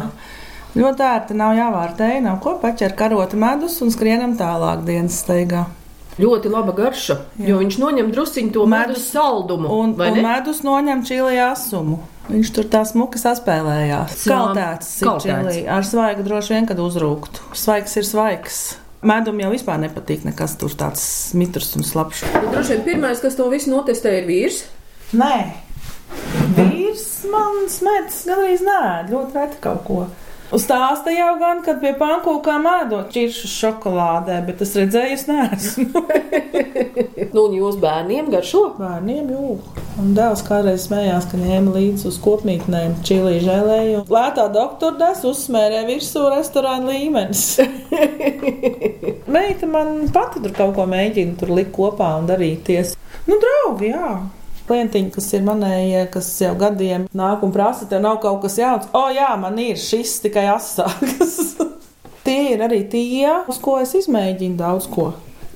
Ļoti 0.75 1.03
ērti 1.07 1.35
nav 1.39 1.53
jāvārtēja, 1.55 2.21
nav 2.23 2.39
ko 2.43 2.57
paķert 2.59 2.95
karota 2.99 3.37
medus 3.39 3.77
un 3.83 3.91
skrienam 3.91 4.37
tālāk 4.39 4.85
dienas 4.87 5.21
steigā. 5.23 5.65
Ļoti 6.15 6.47
laba 6.47 6.71
garša, 6.71 7.15
Jā. 7.35 7.49
jo 7.49 7.57
viņš 7.59 7.77
noņem 7.81 8.11
drusciņu 8.15 8.51
to 8.55 8.65
medus 8.71 9.01
Medus 9.01 9.07
saldumu. 9.11 9.67
Un, 9.67 9.95
un 9.99 10.19
medus 10.23 10.61
noņem 10.63 11.01
čili 11.07 11.35
asumu. 11.43 11.99
Viņš 12.29 12.51
tur 12.55 12.69
tā 12.71 12.85
smuki 12.87 13.19
saspēlējās. 13.19 14.23
Jā, 14.23 14.31
Kaltēts 14.31 14.93
ir 15.01 15.07
kaltēts. 15.09 15.25
čili. 15.51 15.67
Ar 15.67 15.83
svaigu 15.83 16.23
droši 16.23 16.53
vien, 16.55 16.67
kad 16.71 16.79
uzrūktu. 16.79 17.51
Svaigs 17.53 17.95
ir 17.99 18.07
svaigs. 18.07 18.61
Medum 19.05 19.37
jau 19.37 19.51
vispār 19.53 19.77
nepatīk 19.83 20.23
nekas 20.25 20.55
tur 20.57 20.73
tāds 20.73 21.03
mitrs 21.37 21.75
un 21.77 21.85
slapjš. 21.85 22.23
Nu, 22.33 22.53
Droši 22.55 22.73
vien 22.73 22.85
pirmais, 22.87 23.21
kas 23.21 23.37
to 23.37 23.45
visu 23.51 23.69
notestē, 23.69 24.15
ir 24.17 24.25
vīrs. 24.29 24.63
Nē, 25.13 25.35
vīrs 26.57 27.05
man 27.29 27.67
smēķis 27.69 28.23
gandrīz 28.31 28.63
nē, 28.65 28.79
ļoti 29.11 29.37
reti 29.37 29.61
kaut 29.61 29.83
ko. 29.85 29.99
Stāsta 30.55 31.13
jau 31.13 31.35
gan, 31.41 31.61
kad 31.65 31.81
pie 31.81 31.91
pankūkām 31.99 32.65
ēdot 32.69 33.13
čiršu 33.13 33.49
šokolādē, 33.51 34.39
bet 34.47 34.61
es 34.65 34.73
redzēju, 34.77 35.17
es 35.19 35.27
neesmu. 35.29 36.05
Nu, 37.35 37.49
un 37.49 37.55
jūs 37.57 37.75
bērniem 37.81 38.29
garšo? 38.31 38.61
Bērniem 38.77 39.31
jūg. 39.33 39.79
Un 39.99 40.13
dēls 40.15 40.39
kādreiz 40.47 40.85
smējās, 40.85 41.25
ka 41.27 41.35
ņēma 41.35 41.73
līdzi 41.75 42.05
uz 42.07 42.19
kopmītnēm 42.23 42.93
čili 43.03 43.41
žēlēju. 43.43 44.05
Lētā 44.07 44.45
doktora 44.53 44.95
des 45.01 45.25
uzsmērē 45.27 45.81
virsū 45.89 46.23
restorāna 46.31 46.93
līmenis. 46.93 47.41
Meita 49.35 49.67
man 49.67 50.05
pati 50.15 50.45
tur 50.45 50.55
kaut 50.55 50.77
ko 50.77 50.87
mēģina 50.87 51.35
tur 51.41 51.51
likt 51.57 51.75
kopā 51.75 52.13
un 52.21 52.31
darīties. 52.31 52.95
Nu, 53.27 53.35
draugi, 53.43 53.91
jā. 53.91 54.13
Klientiņi, 54.69 55.11
kas 55.17 55.29
ir 55.35 55.43
manējie, 55.49 56.07
kas 56.15 56.31
jau 56.39 56.55
gadiem 56.63 57.09
nāk 57.11 57.43
un 57.43 57.51
prasa, 57.51 57.89
tev 57.91 58.05
nav 58.07 58.21
kaut 58.23 58.45
kas 58.47 58.55
jauns. 58.63 58.87
O, 58.95 59.09
jā, 59.11 59.33
man 59.43 59.59
ir 59.59 59.75
šis 59.75 60.21
tikai 60.23 60.47
asāks. 60.55 61.35
Tie 62.25 62.55
ir 62.55 62.63
arī 62.63 62.85
tie, 62.89 63.27
uz 63.51 63.59
ko 63.61 63.75
es 63.83 63.91
izmēģinu 63.99 64.55
daudz 64.63 64.87
ko. 64.89 65.11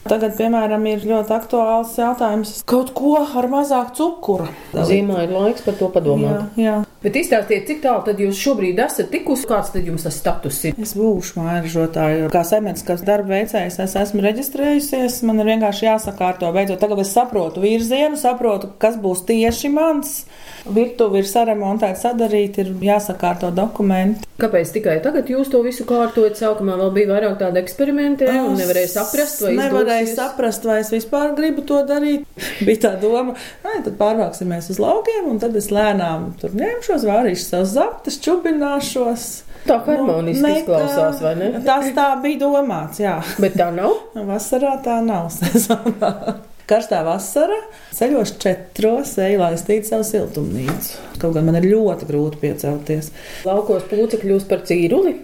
Tagad, 0.09 0.33
piemēram, 0.39 0.85
ir 0.89 1.03
ļoti 1.05 1.33
aktuāls 1.35 1.95
jautājums 1.99 2.55
kaut 2.69 2.93
ko 2.97 3.15
ar 3.21 3.47
mazāk 3.51 3.91
cukura. 3.97 4.47
Zīmā 4.73 5.25
ir 5.27 5.35
laiks 5.35 5.65
par 5.65 5.77
to 5.77 5.85
Jā, 5.89 5.93
padomāt. 5.95 6.47
jā. 6.57 6.79
Bet 6.99 7.15
izstāstiet, 7.15 7.63
cik 7.69 7.77
tālu 7.85 8.01
tad 8.03 8.17
jūs 8.19 8.35
šobrīd 8.43 8.79
esat 8.83 9.07
tikusi, 9.13 9.45
kāds 9.47 9.69
tad 9.71 9.85
jums 9.87 10.03
tas 10.03 10.17
status 10.19 10.57
ir? 10.67 10.73
Es 10.83 10.91
būšu 10.99 11.37
mājražotāja. 11.39 12.25
Kā 12.33 12.41
semētiskas 12.43 13.05
darba 13.07 13.37
veicējs, 13.37 13.77
es 13.85 13.95
esmu 14.01 14.25
reģistrējusies. 14.25 15.21
Man 15.29 15.39
ir 15.39 15.47
vienkārši 15.53 15.87
jāsakārto. 15.87 16.49
Beidzot, 16.55 16.81
tagad 16.81 16.99
es 17.05 17.13
saprotu 17.15 17.63
virzienu, 17.63 18.19
saprotu, 18.19 18.73
kas 18.83 18.97
būs 18.99 19.23
tieši 19.29 19.71
mans. 19.71 20.25
Virtuve 20.67 21.21
ir 21.21 21.29
saremontēta, 21.29 22.01
sadarīta, 22.01 22.65
ir 22.65 22.73
jāsakārto 22.83 23.47
dokumenti. 23.55 24.27
Kāpēc 24.39 24.73
tikai 24.75 24.97
tagad 25.03 25.31
jūs 25.31 25.47
to 25.51 25.61
visu 25.63 25.85
kārtojat? 25.87 26.35
Sākumā 26.39 26.75
vēl 26.79 26.91
bija 26.95 27.13
vairāk 27.13 27.39
tāda 27.39 27.63
eksperimenti, 27.63 28.27
un 28.27 28.59
nevarēja 28.59 28.91
saprast, 28.97 29.41
vai 29.47 29.55
nevarēju 29.99 30.15
saprast, 30.15 30.65
vai 30.65 30.79
es 30.81 30.91
vispār 30.93 31.35
gribu 31.35 31.61
to 31.67 31.81
darīt. 31.87 32.25
Bija 32.65 32.79
tā 32.87 32.93
doma, 33.01 33.35
ka 33.63 33.75
tad 33.85 33.97
pārvāksimies 33.99 34.69
uz 34.73 34.79
laukiem, 34.79 35.29
un 35.31 35.39
tad 35.39 35.55
es 35.59 35.69
lēnām 35.71 36.33
tur 36.39 36.55
ņemšos, 36.55 37.05
vārīšu 37.07 37.45
savus 37.45 37.75
zaptes, 37.75 38.19
čubināšos. 38.23 39.29
Tā 39.67 39.75
harmoniski 39.83 40.41
Nu, 40.41 40.51
izklausās, 40.55 41.19
vai 41.21 41.33
ne? 41.35 41.49
Tas 41.65 41.89
tā 41.95 42.13
bija 42.23 42.39
domāts, 42.45 43.01
jā. 43.01 43.17
Bet 43.43 43.57
tā 43.59 43.67
nav. 43.75 43.91
Vasarā 44.29 44.77
tā 44.85 45.01
nav 45.03 45.27
sezonā. 45.35 46.39
Karstā 46.69 46.99
vasara 47.01 47.55
ceļos 47.97 48.35
četros, 48.37 49.15
eju 49.17 49.39
laistīt 49.41 49.87
savu 49.89 50.05
siltumnīcu. 50.05 50.99
Kaut 51.19 51.33
gan 51.33 51.47
man 51.47 51.57
ir 51.57 51.65
ļoti 51.65 52.05
grūti 52.05 52.37
piecelties. 52.43 53.09
Laukos 53.47 53.87
pūce 53.89 54.21
kļūst 54.21 54.47
par 54.51 54.61
cīruli. 54.69 55.15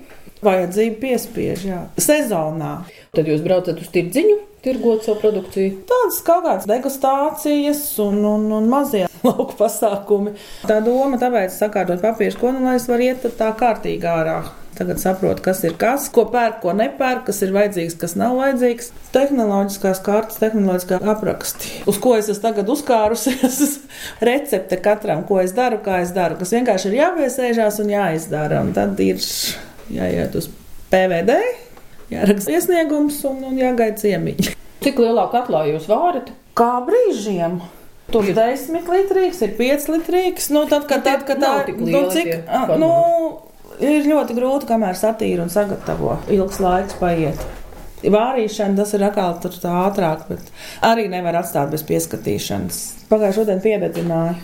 Vajadzība 0.46 0.98
piespiež, 1.04 1.68
jā. 1.70 1.84
Sezonā. 2.02 2.74
Tad 3.16 3.30
jūs 3.32 3.44
braucat 3.46 3.80
uz 3.80 3.88
tirdziņu, 3.94 4.36
tirgot 4.66 5.06
savu 5.06 5.22
produkciju. 5.22 5.78
Tādas 5.88 6.20
kaut 6.26 6.44
kādas 6.44 6.68
degustācijas 6.68 7.86
un, 8.04 8.20
un, 8.28 8.50
un 8.58 8.68
mazie 8.72 9.06
lauku 9.28 9.56
pasākumi. 9.60 10.36
Tā 10.68 10.82
doma 10.84 11.20
tāpēc 11.22 11.56
sakārtot 11.56 12.04
papīru, 12.04 12.36
ko 12.42 12.52
nu 12.56 12.66
lai 12.66 12.76
es 12.80 12.90
varu 12.92 13.08
iet 13.08 13.26
tā 13.40 13.54
kārtīgi 13.56 14.10
ārā. 14.12 14.40
Tagad 14.76 15.00
saprotu, 15.00 15.40
kas 15.46 15.62
ir 15.64 15.78
kas, 15.80 16.10
ko 16.12 16.26
pērk, 16.28 16.58
ko 16.60 16.74
nepērk, 16.76 17.22
kas 17.30 17.38
ir 17.46 17.54
vajadzīgs, 17.56 17.96
kas 18.02 18.18
nav 18.20 18.36
vajadzīgs. 18.42 18.90
Tehnoloģiskās 19.16 20.02
kartes, 20.04 20.42
tehnoloģiskā 20.42 21.00
apraksti, 21.14 21.72
uz 21.88 22.00
ko 22.04 22.18
es 22.20 22.28
esmu 22.34 22.44
tagad 22.50 22.72
uzkārusies. 22.74 23.78
Recepte 24.28 24.82
katram, 24.84 25.24
ko 25.30 25.40
es 25.40 25.56
daru, 25.56 25.80
kā 25.86 26.02
es 26.04 26.12
daru, 26.16 26.36
kas 26.42 26.52
vienkārši 26.58 26.92
ir 26.92 26.98
jāpiesēžās 27.00 27.80
un 27.86 27.96
jāizdara. 27.96 28.60
Un 28.68 28.76
tad 28.76 29.00
ir 29.06 29.24
jāiet 29.96 30.36
uz 30.36 30.52
PVD, 30.92 31.40
jāraksta 32.14 32.56
iesniegums 32.56 33.22
un, 33.30 33.42
un 33.50 33.58
jāgaida 33.60 33.98
ciemiņi. 34.02 34.54
Cik 34.86 35.02
lielā 35.02 35.26
katlā 35.34 35.66
jūs 35.72 35.88
vārat? 35.90 36.30
Kā 36.56 36.78
brīžiem. 36.86 37.60
Tur 38.14 38.28
ir 38.30 38.38
10 38.38 38.86
litrīgs, 38.86 39.42
ir 39.42 39.56
5 39.58 39.90
litrīgs. 39.96 40.52
Nu, 40.54 40.68
tad, 40.70 40.86
kad, 40.90 41.02
Nu, 41.02 41.10
tad, 41.10 41.26
kad 41.26 41.42
tā 41.42 41.54
tik 41.66 41.80
nu, 41.82 42.04
cik, 42.14 42.28
tie 42.30 42.42
a, 42.46 42.78
nu, 42.78 42.92
ir 43.82 44.06
ļoti 44.06 44.36
grūti, 44.38 44.70
kamēr 44.70 44.98
satīra 45.00 45.46
un 45.46 45.54
sagatavo. 45.54 46.20
Ilgs 46.32 46.62
laiks 46.62 47.00
paiet. 47.02 47.42
Vārīšana 48.12 48.78
tas 48.78 48.94
ir 48.96 49.06
atkal 49.08 49.38
tur 49.42 49.56
tā 49.62 49.72
ātrāk, 49.86 50.28
bet 50.30 50.52
arī 50.86 51.08
nevar 51.12 51.40
atstāt 51.42 51.72
bez 51.74 51.84
pieskatīšanas. 51.88 52.82
Pagājušajā 53.10 53.46
dienā 53.48 53.62
piededzināju. 53.62 54.36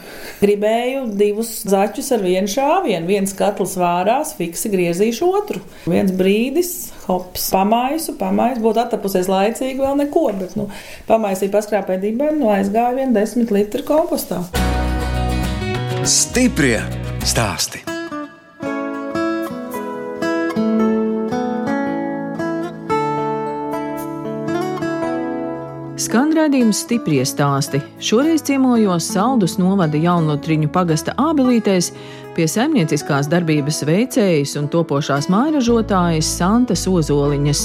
Gribēju 0.41 1.03
divus 1.17 1.49
zaķus 1.69 2.11
ar 2.15 2.25
vienu 2.25 2.49
šāvienu. 2.51 3.09
Viens 3.09 3.33
katls 3.37 3.73
vārās, 3.81 4.35
fiksi 4.37 4.69
griezīšu 4.73 5.29
otru. 5.41 5.61
Viens 5.89 6.13
brīdis, 6.13 6.91
hops, 7.07 7.49
pamaisu, 7.53 8.15
pamaisu. 8.21 8.61
Būtu 8.65 8.83
attapusies 8.83 9.29
laicīgi, 9.31 9.81
vēl 9.81 9.97
neko, 10.03 10.27
bet 10.37 10.57
nu, 10.59 10.69
pamaisīju 11.09 11.53
paskrāpēju 11.55 12.05
dibenu, 12.05 12.43
nu, 12.43 12.51
aizgāju 12.53 13.01
vien 13.01 13.17
desmit 13.17 13.53
litru 13.53 13.85
kompostā. 13.87 14.43
Stiprie 16.05 16.79
stāsti. 17.25 17.81
Skan 26.01 26.31
redzējums 26.33 26.79
stipri 26.81 27.19
stāsti. 27.27 27.77
Šoreiz 28.01 28.41
ciemojos 28.47 29.05
Saldus 29.11 29.59
novada 29.61 29.99
jaunlotriņu 30.01 30.71
pagasta 30.73 31.13
ābelītēs 31.21 31.91
pie 32.33 32.47
saimnieciskās 32.49 33.29
darbības 33.29 33.83
veicējas 33.85 34.55
un 34.57 34.69
topošās 34.73 35.27
mājražotājas 35.29 36.31
Santas 36.39 36.87
Ozoliņas. 36.89 37.61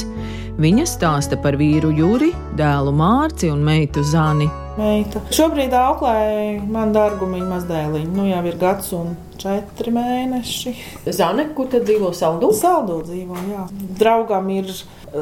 Viņa 0.61 0.85
stāsta 0.91 1.39
par 1.41 1.57
vīru 1.57 1.95
Juri, 1.97 2.29
dēlu 2.59 2.93
Mārci 2.99 3.49
un 3.53 3.65
meitu 3.65 4.05
Zani. 4.05 4.51
meita. 4.77 5.23
Šobrīd 5.33 5.73
auklē 5.73 6.61
man 6.69 6.93
dārgumiņa 6.93 7.49
mazdēliņa. 7.55 8.13
Nu 8.13 8.27
jau 8.29 8.43
ir 8.51 8.59
gads 8.61 8.93
un 8.93 9.17
četri 9.41 9.95
mēneši. 9.97 10.75
Zane, 11.09 11.49
kur 11.57 11.71
tad 11.73 11.89
dzīvo 11.89 12.13
saldu? 12.13 12.53
Saldu 12.53 13.01
dzīvo, 13.07 13.41
jā. 13.49 13.65
Draugam 13.97 14.51
ir 14.53 14.73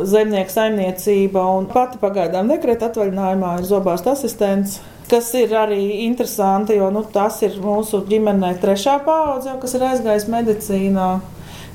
zemnieku 0.02 0.52
saimniecība 0.52 1.44
pati 1.72 2.00
pagaidām 2.02 2.50
dekreta 2.50 2.90
atvaļinājumā 2.90 3.59
ir 3.61 3.68
zobārsta 3.68 4.14
asistents. 4.14 4.80
Kas 5.11 5.28
ir 5.37 5.52
arī 5.52 6.07
interesanti, 6.07 6.78
jo 6.78 6.88
nu, 6.92 7.02
tas 7.12 7.37
ir 7.44 7.59
mūsu 7.61 8.00
ģimenē 8.09 8.54
trešā 8.62 8.96
paudze, 9.04 9.52
kas 9.61 9.76
ir 9.76 9.85
aizgājis 9.90 10.30
medicīnā. 10.33 11.09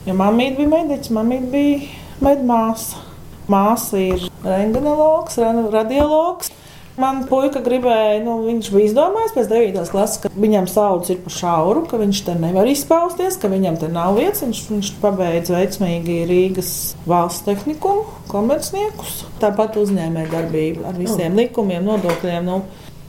Ja 0.08 0.16
mamīte 0.18 0.58
bija 0.58 0.72
mediķis, 0.74 1.14
mamīte 1.14 1.52
bija 1.54 1.80
medmāsa. 2.26 3.06
Māsa 3.50 3.98
ir 4.02 4.26
rengenologs, 4.46 5.38
radiologs. 5.74 6.52
Man 7.00 7.22
puika 7.30 7.62
gribēja, 7.64 8.18
nu, 8.26 8.34
viņš 8.44 8.70
bija 8.74 8.90
izdomājis 8.90 9.32
pēc 9.36 9.48
9. 9.52 9.78
klases, 9.94 10.20
ka 10.24 10.32
viņam 10.36 10.66
saudzes 10.68 11.14
ir 11.14 11.22
pa 11.24 11.32
šauru, 11.32 11.86
ka 11.88 12.00
viņš 12.02 12.22
te 12.28 12.36
nevar 12.36 12.68
izpausties, 12.68 13.38
ka 13.40 13.48
viņam 13.52 13.78
te 13.80 13.88
nav 13.94 14.18
vietas. 14.18 14.44
Viņš, 14.44 14.60
viņš 14.74 14.90
pabeidza 15.00 15.56
veiksmīgi 15.56 16.18
Rīgas 16.28 16.74
valsts 17.08 17.46
tehnikumu, 17.48 18.04
komercniekus, 18.32 19.24
tāpat 19.40 19.80
uzņēmēja 19.80 20.32
darbību 20.34 20.84
ar 20.90 21.00
visiem 21.00 21.32
mm. 21.32 21.40
likumiem, 21.46 21.88
nodokļiem. 21.88 22.50
Nu, 22.50 22.60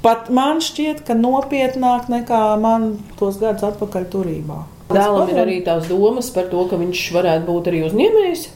pat 0.04 0.30
man 0.34 0.62
šķiet, 0.62 1.02
ka 1.08 1.18
nopietnāk 1.18 2.06
nekā 2.12 2.44
man 2.62 2.92
tos 3.18 3.42
gadus 3.42 3.72
atpakaļ 3.72 4.06
turībā. 4.14 4.62
Dēlam 4.90 5.34
ir 5.34 5.42
arī 5.42 5.60
tās 5.66 5.90
domas 5.90 6.30
par 6.34 6.46
to, 6.50 6.62
ka 6.70 6.78
viņš 6.78 7.04
varētu 7.18 7.46
būt 7.50 7.70
arī 7.70 7.84
uzņēmējs. 7.90 8.48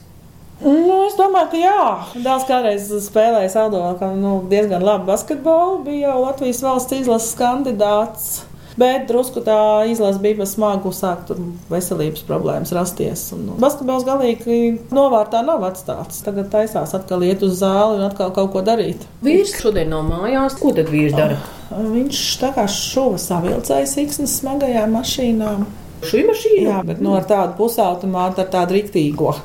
Nu, 0.62 1.00
es 1.08 1.16
domāju, 1.18 1.50
ka 1.50 1.60
jā. 1.60 1.84
Dēls 2.14 2.46
kādreiz 2.48 2.88
spēlēja 3.08 3.50
Saldovā, 3.56 3.94
ka 3.98 4.12
nu, 4.14 4.38
diezgan 4.50 4.84
labi 4.86 5.10
basketbolu. 5.10 5.82
Bija 5.86 6.12
jau 6.12 6.24
Latvijas 6.28 6.62
valsts 6.64 7.00
izlases 7.02 7.34
kandidāts. 7.38 8.34
Bet 8.74 9.04
drusku 9.06 9.38
tā 9.46 9.86
izlase 9.86 10.18
bija 10.18 10.40
pa 10.40 10.46
smagu, 10.50 10.90
sāk 10.90 11.28
tur 11.28 11.38
veselības 11.70 12.24
problēmas 12.26 12.72
rasties. 12.74 13.28
Un, 13.36 13.44
nu, 13.46 13.58
basketbols 13.62 14.06
galīgi 14.06 14.56
novārtā 14.94 15.44
nav 15.46 15.62
atstāts. 15.68 16.24
Tagad 16.26 16.50
taisās 16.50 16.94
atkal 16.98 17.22
iet 17.22 17.44
uz 17.46 17.60
zāli 17.60 18.00
un 18.00 18.08
atkal 18.08 18.34
kaut 18.34 18.50
ko 18.54 18.64
darīt. 18.66 19.06
Vīrs 19.22 19.54
šodien 19.60 19.94
nav 19.94 20.02
mājās. 20.10 20.58
Ko 20.58 20.74
tad 20.74 20.90
vīrs 20.90 21.14
dara? 21.14 21.38
Oh, 21.70 21.86
viņš 21.94 22.26
tā 22.42 22.50
kā 22.56 22.66
šuva 22.70 23.22
savilcējas 23.22 23.96
iksnes 24.02 24.38
smagajām 24.42 24.98
mašīnām. 24.98 25.66
Šī 26.04 26.26
mašīna? 26.26 26.66
Jā, 26.66 26.84
bet 26.86 26.98
no 26.98 27.12
nu, 27.12 27.18
ar 27.20 27.30
tādu 27.30 27.54
pusautomātu, 27.62 28.42
ar 28.42 28.50
tādu 28.58 28.80
riktīgo. 28.80 29.36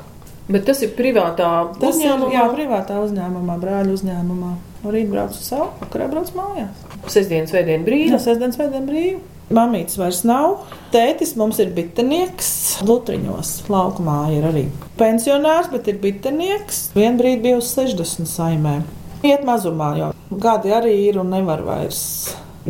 Bet 0.50 0.66
tas 0.66 0.80
ir 0.82 0.94
privātā 0.96 1.48
tas 1.78 1.94
uzņēmumā? 1.94 2.30
Ir, 2.30 2.36
jā, 2.36 2.46
privātā 2.54 2.98
uzņēmumā, 3.04 3.56
brāļa 3.62 3.94
uzņēmumā. 3.94 4.52
No 4.80 4.94
rīta 4.94 5.12
braucu 5.12 5.38
uz 5.38 5.50
savu, 5.50 5.68
vakarā 5.82 6.08
braucu 6.10 6.34
mājās. 6.38 6.86
Sestdienas 7.12 7.52
svētdien 7.52 7.84
brīvi? 7.86 8.10
Jā, 8.14 8.20
sestdienas 8.22 8.58
svētdien 8.58 8.88
brīvi. 8.88 9.20
Mamītes 9.54 9.98
vairs 9.98 10.22
nav. 10.26 10.66
Tētis 10.94 11.34
mums 11.38 11.58
ir 11.62 11.72
bitenieks. 11.74 12.50
Lutriņos 12.86 13.54
laukumā 13.70 14.18
ir 14.36 14.46
arī 14.50 14.66
pensionārs, 14.98 15.70
bet 15.72 15.90
ir 15.90 15.98
bitenieks. 16.02 16.88
Vienu 16.94 17.18
brīdi 17.20 17.44
bija 17.48 17.62
uz 17.62 17.70
60 17.74 18.30
saimē. 18.30 18.78
Iet 19.26 19.42
mazumā, 19.46 19.94
jo 19.98 20.12
gadi 20.30 20.72
arī 20.72 20.94
ir 21.08 21.18
un 21.20 21.34
nevar 21.34 21.66
vairs 21.66 22.00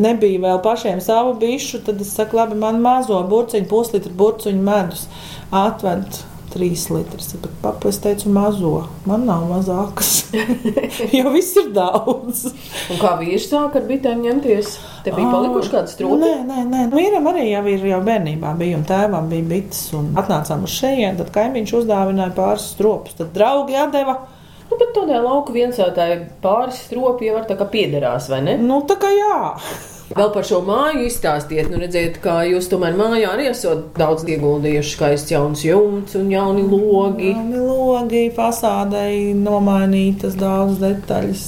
nebija 0.00 0.40
vēl 0.40 0.60
pašiem 0.62 1.00
savu 1.02 1.34
bišu, 1.40 1.82
tad 1.86 2.00
es 2.02 2.12
saku, 2.14 2.38
labi, 2.38 2.58
man 2.58 2.80
mazo 2.82 3.18
burciņu, 3.30 3.68
puslitru 3.70 4.12
burciņu 4.16 4.62
medus 4.64 5.06
atved 5.50 6.20
trīs 6.52 6.86
litrus. 6.92 7.30
Bet 7.40 7.52
papa 7.62 7.90
es 7.90 7.98
teicu, 8.02 8.30
mazo. 8.34 8.72
Man 9.08 9.26
nav 9.28 9.46
mazākas. 9.50 10.10
jo 11.16 11.32
viss 11.34 11.58
ir 11.60 11.70
daudz. 11.76 12.46
Un 12.90 13.00
kā 13.00 13.14
vīrs 13.20 13.48
sāk 13.50 13.78
ar 13.80 13.86
bitēm 13.88 14.24
ņemties? 14.26 14.72
Te 15.04 15.14
bija 15.14 15.30
palikuši 15.32 15.72
kāds 15.72 15.96
trūkums? 15.98 16.24
Nē, 16.24 16.34
nē, 16.48 16.64
nē. 16.70 16.82
Vīram 16.94 17.30
arī 17.32 17.46
jau 17.50 17.62
ir 17.72 17.86
jau 17.92 18.02
bērnībā 18.06 18.52
bija 18.60 18.80
un 18.80 18.84
tēvam 18.88 19.30
bija 19.30 19.48
bites. 19.54 19.86
Un 19.96 20.12
atnācām 20.20 20.66
uz 20.66 20.74
šejien, 20.80 21.16
tad 21.20 21.32
kaimiņš 21.34 21.76
uzdāvināja 21.82 22.34
pāris 22.36 22.68
stropus. 22.74 23.16
Tad 23.20 23.32
draugi 23.36 23.78
atdeva. 23.80 24.18
Nu, 24.70 24.78
bet 24.78 24.92
tādā 24.94 25.18
lauka 25.22 25.54
viensātāji 25.54 26.20
pāris 26.42 26.84
stropi 26.86 27.26
jau 27.26 27.40
var 27.40 27.48
tā 27.48 27.56
kā 27.58 27.66
piederās, 27.70 28.28
vai 28.30 28.44
ne? 28.46 28.54
Nu, 28.62 28.84
tā 28.86 29.00
kā 29.02 29.10
jā. 29.10 29.38
Vēl 30.10 30.30
par 30.34 30.46
šo 30.46 30.58
māju 30.66 31.04
izstāstiet, 31.06 31.68
nu 31.70 31.78
redziet, 31.78 32.16
kā 32.24 32.40
jūs 32.48 32.66
tomēr 32.72 32.96
mājā 32.98 33.30
arī 33.30 33.46
esat 33.52 33.92
daudz 33.98 34.24
ieguldījuši 34.26 34.94
skaists 34.96 35.30
jauns 35.30 35.62
jumts 35.62 36.16
un 36.18 36.32
jauni 36.32 36.64
logi. 36.66 37.30
Jauni 37.30 37.60
logi, 37.62 38.24
fasādei 38.34 39.30
nomainītas 39.38 40.34
daudz 40.40 40.80
detaļas. 40.82 41.44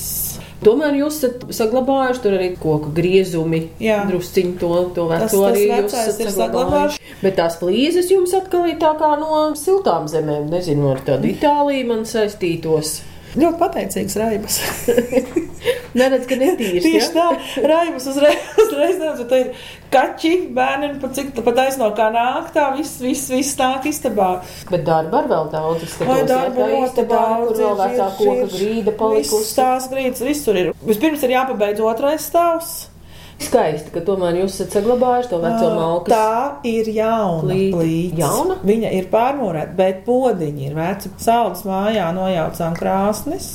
Tomēr 0.63 0.95
jūs 1.01 1.17
esat 1.19 1.49
saglabājuši 1.59 2.23
tur 2.23 2.37
arī 2.37 2.53
koku 2.63 2.93
griezumi. 2.95 3.65
Jā, 3.83 4.05
drusciņi 4.07 4.55
to, 4.61 4.71
to 4.95 5.09
veco 5.11 5.25
tas, 5.25 5.35
tas 5.35 5.47
arī 5.49 5.65
jūs 5.67 5.97
esat 6.05 6.37
saglabājuši. 6.37 7.07
Bet 7.25 7.39
tās 7.41 7.59
plīzes 7.59 8.13
jums 8.15 8.35
atkal 8.39 8.69
ir 8.71 8.79
tā 8.83 8.93
kā 9.01 9.17
no 9.19 9.49
siltām 9.59 10.07
zemēm. 10.13 10.47
Nezinu, 10.55 10.93
ar 10.95 11.03
tādu 11.09 11.33
Itāliju 11.35 11.89
man 11.91 12.07
saistītos. 12.07 13.01
Ļoti 13.35 13.59
pateicīgs 13.59 14.21
raibas. 14.23 14.63
Neredz, 15.99 16.27
ka 16.29 16.37
netīrs. 16.41 16.83
Tieši 16.83 17.09
ja? 17.09 17.13
tā, 17.15 17.65
raibas 17.69 18.07
uzreiz, 18.11 18.47
uzreiz 18.65 18.99
neredz, 18.99 19.25
tā 19.31 19.41
ir 19.43 19.67
kaķi, 19.93 20.33
bērni, 20.57 20.93
pat 21.03 21.17
cik 21.19 21.33
pat 21.39 21.61
aizno 21.67 21.91
kā 21.97 22.09
nāk, 22.15 22.53
tā 22.55 22.71
viss, 22.77 23.01
viss, 23.03 23.31
viss 23.33 23.59
nāk 23.61 23.87
istabā. 23.91 24.31
Bet 24.73 24.87
darba 24.89 25.23
ar 25.23 25.29
vēl 25.33 25.51
daudz, 25.53 25.85
es 25.87 25.97
skatos, 25.97 26.13
Vai 26.13 26.23
darba 26.29 26.71
jā, 26.71 26.81
istabā, 26.87 27.21
daudz, 27.27 27.51
kur 27.51 27.61
vēl 27.61 27.77
vecā 27.83 28.09
koka 28.21 28.49
grīda 28.55 28.97
palikusi. 29.03 29.43
Viss 29.43 29.59
tās 29.59 29.91
grīdas, 29.93 30.25
visur 30.27 30.63
ir. 30.63 30.73
Vispirms 30.89 31.27
ir 31.27 31.37
jāpabeidz 31.37 31.85
otrais 31.85 32.31
stāvs. 32.31 32.73
Skaisti, 33.43 33.91
ka 33.91 34.03
tomēr 34.07 34.37
jūs 34.39 34.55
esat 34.55 34.77
saglabājuši 34.77 35.31
to 35.33 35.39
veco 35.43 35.69
malku. 35.75 36.13
Tā 36.13 36.63
ir 36.69 36.89
jauna 36.95 37.57
plīts. 37.75 38.21
Jauna? 38.21 38.59
Viņa 38.63 38.93
ir 38.99 39.09
pārmūrēta, 39.11 39.75
bet 39.79 40.03
podiņi 40.07 40.69
ir 40.69 40.79
veci. 40.79 41.11
Saules 41.23 41.65
mājā 41.67 42.07
nojaucām 42.15 42.77
krāsnis. 42.79 43.49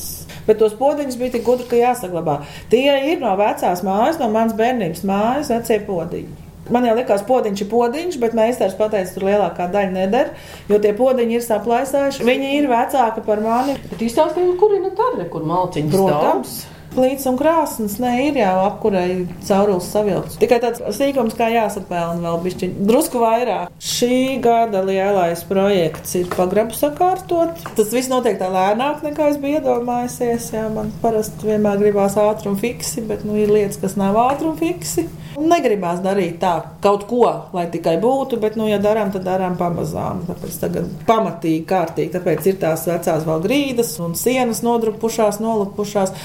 Bet 0.47 0.61
tos 0.61 0.75
podiņus 0.79 1.19
bija 1.19 1.35
tik 1.37 1.45
gudri, 1.47 1.67
ka 1.69 1.79
jāsaglabā. 1.79 2.41
Tie 2.71 2.87
ir 3.11 3.23
no 3.23 3.35
vecās 3.39 3.83
mājas, 3.85 4.19
no 4.21 4.31
manas 4.33 4.55
bērnības 4.57 5.03
mājas, 5.07 5.51
vecie 5.53 5.81
podiņi. 5.87 6.43
Man 6.73 6.83
jau 6.83 6.95
likās, 6.97 7.21
ka 7.23 7.29
podiņš 7.29 7.63
ir 7.63 7.69
podiņš, 7.71 8.17
bet 8.19 8.33
meistars 8.35 8.75
pateica, 8.75 9.13
tur 9.15 9.27
lielākā 9.29 9.69
daļa 9.71 9.93
neder, 9.93 10.33
jo 10.67 10.79
tie 10.83 10.91
podiņi 10.97 11.37
ir 11.39 11.45
saplaisājuši. 11.45 12.25
Viņi 12.27 12.55
ir 12.57 12.67
vecāki 12.71 13.23
par 13.27 13.43
mani. 13.43 13.77
Bet 13.91 14.03
izstāstījāt, 14.03 14.57
kur 14.59 14.75
ir 14.75 14.83
ne 14.83 14.91
tā, 14.97 15.13
kur 15.31 15.47
malciņš 15.47 15.93
Protams. 15.93 16.57
Stāv? 16.57 16.76
Plīts 16.97 17.27
un 17.29 17.37
krāsnes. 17.39 17.97
Nē, 18.01 18.13
ir 18.27 18.39
jau 18.41 18.55
apkurei 18.65 19.27
caurules 19.47 19.87
savilkts. 19.93 20.39
Tikai 20.41 20.59
tāds 20.63 20.81
sīkums, 20.97 21.37
kā 21.37 21.49
jāsapelna 21.53 22.23
vēl 22.25 22.41
bišķiņ. 22.45 22.75
Drusku 22.89 23.21
vairāk. 23.21 23.71
Šī 23.83 24.37
gada 24.43 24.81
lielais 24.87 25.43
projekts 25.47 26.17
ir 26.19 26.31
pagrabu 26.33 26.75
sakārtot. 26.77 27.61
Tas 27.77 27.93
viss 27.93 28.11
notiek 28.11 28.39
tā 28.41 28.49
lēnāk, 28.53 29.03
nekā 29.05 29.31
es 29.31 29.39
biju 29.41 29.61
iedomājusies. 29.61 30.51
Jā, 30.55 30.67
man 30.73 30.91
parasti 31.03 31.51
vienmēr 31.51 31.79
gribās 31.81 32.17
ātrumu 32.19 32.59
fiksi, 32.61 33.05
bet 33.07 33.25
nu, 33.27 33.37
ir 33.39 33.53
lietas, 33.53 33.79
kas 33.81 33.97
nav 33.99 34.17
ātrumu 34.27 34.57
fiksi. 34.59 35.07
Negribās 35.37 35.99
darīt 36.01 36.39
tā 36.41 36.51
kaut 36.81 37.03
ko, 37.05 37.27
lai 37.53 37.67
tikai 37.69 37.99
būtu, 38.01 38.39
bet, 38.41 38.55
nu, 38.57 38.65
ja 38.65 38.79
darām, 38.81 39.11
tad 39.13 39.21
darām 39.27 39.53
pamazām. 39.59 40.23
Tāpēc 40.25 40.55
tagad 40.63 40.87
pamatīgi, 41.05 41.59
kārtīgi. 41.69 42.09
Tāpēc 42.15 42.47
ir 42.49 42.57
tās 42.63 42.87
vecās 42.89 43.27
vēl 43.27 43.43
grīdas 43.43 43.91
un 44.01 44.15
sienas 44.17 44.63
nodrupušās, 44.65 45.37
nolupušās. 45.43 46.15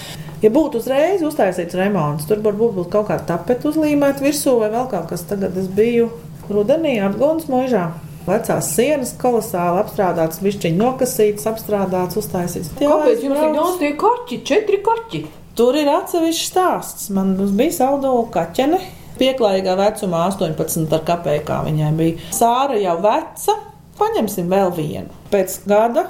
Ja 0.41 0.51
būtu 0.55 0.81
uzreiz 0.81 1.21
uztaisīts 1.29 1.77
remonts, 1.77 2.25
tur 2.31 2.41
varbūt 2.41 2.73
būtu 2.79 2.93
kaut 2.95 3.11
kāda 3.11 3.29
tapeta 3.35 3.69
uzlīmēta 3.69 4.25
virsū 4.25 4.57
vai 4.63 4.73
vēl 4.73 4.89
kaut 4.95 5.13
kas. 5.13 5.27
Tagad 5.29 5.61
es 5.61 5.69
biju 5.69 6.09
rudenī 6.49 6.97
apgūns 7.05 7.53
mūžā. 7.53 7.91
Vecās 8.23 8.73
sienas 8.73 9.13
kolosāli 9.19 9.83
apstrādātas, 9.83 10.41
višķiņi 10.41 10.79
nokasītas, 10.79 11.47
apstrādātas, 11.53 12.21
uztaisītas. 12.23 12.73
Kāpēc 12.81 13.25
jums 13.27 13.41
tik 13.45 13.57
daudz 13.59 13.79
tie 13.83 13.95
kaķi? 13.99 14.43
Četri 14.47 14.83
kaķi! 14.89 15.23
Tur 15.59 15.77
ir 15.77 15.91
atsevišķs 15.93 16.49
stāsts. 16.49 17.09
Man 17.13 17.35
bija 17.59 17.75
saldo 17.77 18.15
kaķene. 18.33 18.81
Pieklājīgā 19.21 19.77
vecumā 19.79 20.25
18 20.31 20.97
ar 20.97 21.05
kapekā 21.09 21.61
viņai 21.67 21.93
bija. 21.99 22.33
Sāra 22.35 22.79
jau 22.81 22.97
veca, 23.05 23.59
paņemsim 24.01 24.49
vēl 24.53 24.73
vienu. 24.77 25.23
Pēc 25.33 25.61
gada 25.69 26.09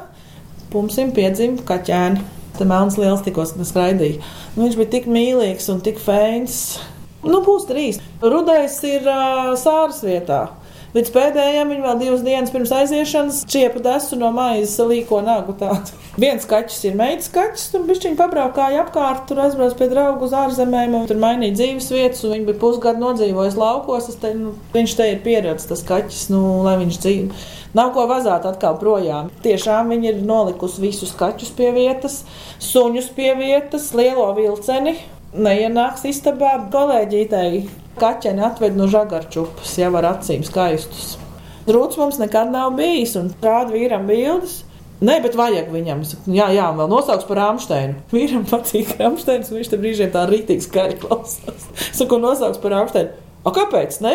pumsim 0.72 1.12
piedzimta 1.16 1.66
kaķēni. 1.68 2.24
Tā 2.58 2.66
melns 2.68 2.98
liels 3.00 3.22
tikko 3.24 3.46
skraidīja. 3.48 4.20
Nu, 4.54 4.66
viņš 4.66 4.78
bija 4.78 4.92
tik 4.92 5.06
mīlīgs 5.08 5.70
un 5.72 5.80
tik 5.84 6.00
feins. 6.02 6.78
Nu, 7.24 7.40
būs 7.44 7.64
trīs. 7.68 8.00
Rudais 8.20 8.76
ir 8.84 9.06
uh, 9.08 9.54
sāras 9.58 10.02
vietā. 10.04 10.44
Līdz 10.92 11.12
pēdējiem 11.14 11.70
viņa 11.72 11.86
vēl 11.86 12.00
divas 12.02 12.24
dienas 12.26 12.52
pirms 12.52 12.72
aiziešanas 12.76 13.44
čiepa 13.48 13.80
desu 13.80 14.18
no 14.20 14.28
maizes 14.36 14.76
līko 14.84 15.22
nagu 15.24 15.54
tādu. 15.56 16.01
Viens 16.20 16.44
kaķis 16.44 16.82
ir 16.84 16.96
meitas 16.98 17.30
kaķis, 17.32 17.70
tur 17.72 17.86
bišķiņi 17.88 18.18
pabraukāja 18.18 18.82
apkārt, 18.82 19.22
tur 19.30 19.38
aizbrauc 19.46 19.78
pie 19.78 19.86
draugu 19.88 20.26
uz 20.26 20.34
ārzemēm, 20.36 20.92
un 20.98 21.06
tur 21.08 21.16
mainīja 21.16 21.54
dzīves 21.56 21.86
vietas, 21.88 22.20
un 22.26 22.34
viņi 22.34 22.48
bija 22.50 22.58
pusgadu 22.60 23.00
nodzīvojis 23.00 23.56
laukos. 23.56 24.10
Te, 24.20 24.34
nu, 24.36 24.50
viņš 24.74 24.94
te 24.98 25.06
ir 25.08 25.22
pieredzējis, 25.24 25.70
tas 25.70 25.82
kaķis, 25.88 26.26
nu, 26.34 26.42
lai 26.66 26.74
viņš 26.82 26.98
dzīvo. 27.00 27.38
Nav 27.78 27.94
ko 27.94 28.04
vazāt 28.10 28.44
atkal 28.44 28.76
projām. 28.76 29.30
Tiešām 29.40 29.88
viņi 29.94 30.10
ir 30.10 30.18
nolikusi 30.28 30.82
visus 30.82 31.14
kaķus 31.16 31.54
pie 31.56 31.70
vietas, 31.72 32.18
suņus 32.60 33.08
pie 33.16 33.30
vietas, 33.38 33.94
lielo 33.96 34.28
vilceni. 34.36 34.98
neienāks 35.32 36.04
istabā. 36.04 36.58
Kolēģītei 36.74 37.62
kaķeni 37.96 38.44
atved 38.44 38.76
no 38.76 38.84
žagarčupas, 38.92 39.78
jau 39.80 39.88
ar 39.96 40.10
acīm 40.10 40.44
skaistus. 40.44 41.16
Rūts 41.64 41.96
mums 41.96 42.20
nekad 42.20 42.52
nav 42.52 42.74
bijis, 42.76 43.16
un 43.16 43.32
rāda 43.40 43.72
vīram 43.72 44.04
bildes. 44.10 44.58
Nē, 45.02 45.16
bet 45.24 45.34
vajag 45.34 45.72
viņam. 45.74 46.04
Jā, 46.30 46.46
jā, 46.54 46.68
vēl 46.78 46.90
nosauks 46.90 47.26
par 47.26 47.40
Rāmsteinu. 47.40 48.04
Vīram 48.14 48.44
patīk 48.46 48.94
Rāmsteins, 49.00 49.50
un 49.50 49.58
viņš 49.58 49.72
tam 49.72 49.82
brīžiem 49.82 50.12
tā 50.14 50.22
rītīgi 50.30 50.66
skaļi 50.68 50.98
klausās. 51.02 51.66
Saku, 51.90 52.20
nosauks 52.22 52.62
par 52.62 52.76
Rāmsteinu. 52.76 53.31
O, 53.42 53.50
kāpēc? 53.50 53.96
Ne? 54.04 54.12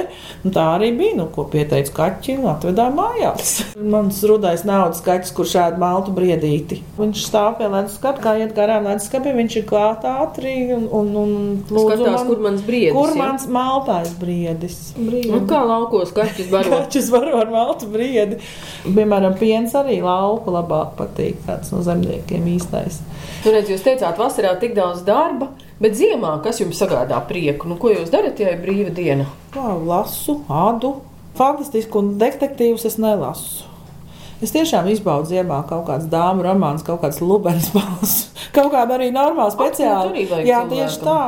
Un 0.48 0.54
tā 0.56 0.64
arī 0.78 0.94
bija. 0.96 1.18
Nu, 1.18 1.26
ko 1.34 1.44
pieteica 1.52 1.92
kaķi 1.96 2.38
un 2.38 2.46
atvedām 2.54 2.94
mājās. 2.96 3.54
Mans 3.76 4.22
rudais 4.30 4.64
naudas 4.68 5.02
kaķis, 5.04 5.34
kurš 5.36 5.56
ēd 5.64 5.80
maltu 5.82 6.14
briedīti. 6.16 6.80
Viņš 7.00 7.24
stāv 7.28 7.58
pie 7.60 7.68
leduskapa, 7.74 8.24
kā 8.24 8.36
iet 8.40 8.54
garām 8.56 8.88
leduskapim, 8.88 9.36
viņš 9.42 9.60
ir 9.60 9.68
klāt 9.68 10.08
ātri 10.08 10.56
un, 10.76 10.88
un, 10.88 11.12
un 11.20 11.36
lūdzu, 11.68 11.98
Skatās, 11.98 12.14
man, 12.14 12.30
kur 12.30 12.44
mans 12.46 12.64
briedis. 12.68 12.96
Kur 12.96 13.12
ja? 13.12 13.20
mans 13.20 13.48
maltais 13.52 14.16
briedis? 14.22 14.80
briedis. 14.96 15.34
Nu, 15.34 15.44
kā 15.50 15.60
laukos 15.68 16.16
kaķis 16.16 16.52
baro? 16.54 16.72
kaķis 16.78 17.12
baro 17.12 17.36
ar 17.42 17.52
maltu 17.52 17.92
briedi. 17.92 18.40
Piemēram, 18.88 19.36
piens 19.42 19.76
arī 19.76 20.00
lauku 20.06 20.56
labāk 20.56 20.96
patīk, 21.02 21.42
tāds 21.50 21.74
no 21.76 21.84
zemniekiem 21.84 22.48
īstais. 22.56 23.02
Tur 23.44 23.58
redz, 23.58 23.74
jūs 23.76 23.84
teicāt, 23.84 24.16
vasarā 24.22 24.56
tik 24.62 24.78
daudz 24.78 25.04
darba. 25.08 25.52
Bet 25.78 25.94
ziemā, 25.98 26.32
kas 26.42 26.58
jums 26.62 26.80
sagādā 26.82 27.20
prieku? 27.30 27.70
Nu, 27.70 27.78
ko 27.78 27.92
jūs 27.94 28.10
darat, 28.14 28.40
ja 28.42 28.56
ir 28.56 28.62
brīva 28.64 28.94
diena? 28.98 29.28
Kā 29.54 29.76
lasu, 29.78 30.40
ādu. 30.50 30.96
Fantastiski, 31.38 31.94
un 32.00 32.16
detektīvus 32.18 32.88
es 32.90 32.98
nelasu. 32.98 33.68
Es 34.42 34.54
tiešām 34.54 34.90
izbaudu 34.90 35.32
ziemā 35.32 35.60
kaut 35.70 35.88
kādas 35.88 36.10
dāmas 36.10 36.46
romāns, 36.46 36.86
kaut 36.86 37.04
kādas 37.04 37.22
lubens 37.22 37.70
balss, 37.74 38.28
kaut 38.56 38.72
kāda 38.74 38.98
arī 38.98 39.12
normāla 39.14 39.54
speciāla. 39.54 40.14
Jā, 40.46 40.64
tieši 40.70 41.06
tā. 41.06 41.22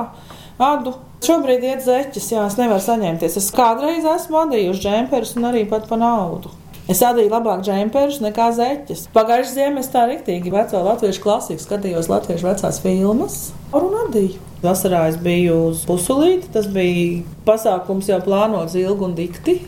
Adu. 0.62 0.96
Šobrīd 1.20 1.66
iet 1.68 1.82
zeķis, 1.84 2.30
jā, 2.32 2.46
es 2.48 2.56
nevaru 2.56 2.80
saņemties. 2.80 3.34
Es 3.42 3.50
kādreiz 3.52 4.06
esmu 4.08 4.38
adījusi 4.46 4.86
džemperus 4.86 5.34
un 5.36 5.50
arī 5.50 5.66
pat 5.68 5.90
pa 5.90 5.98
naudu. 6.00 6.54
Es 6.90 7.04
adīju 7.06 7.30
labāk 7.30 7.60
džemperus 7.62 8.16
nekā 8.24 8.48
zeķes. 8.58 9.04
Pagājušajā 9.14 9.54
ziemā 9.54 9.84
es 9.84 9.92
tā 9.94 10.08
rīktīgi 10.10 10.50
veco 10.50 10.80
latviešu 10.88 11.22
klasiku 11.22 11.62
skatījos 11.62 12.10
latviešu 12.10 12.48
vecās 12.48 12.80
filmas 12.82 13.36
un 13.78 13.94
adīju. 14.08 14.40
Vasarā 14.64 15.04
es 15.12 15.20
biju 15.22 15.60
uz 15.68 15.84
pusulīti, 15.86 16.50
tas 16.56 16.66
bija 16.74 17.22
pasākums 17.46 18.10
jau 18.10 18.18
plānots 18.26 18.74
ilgi 18.80 19.06
un 19.06 19.14
dikti. 19.20 19.60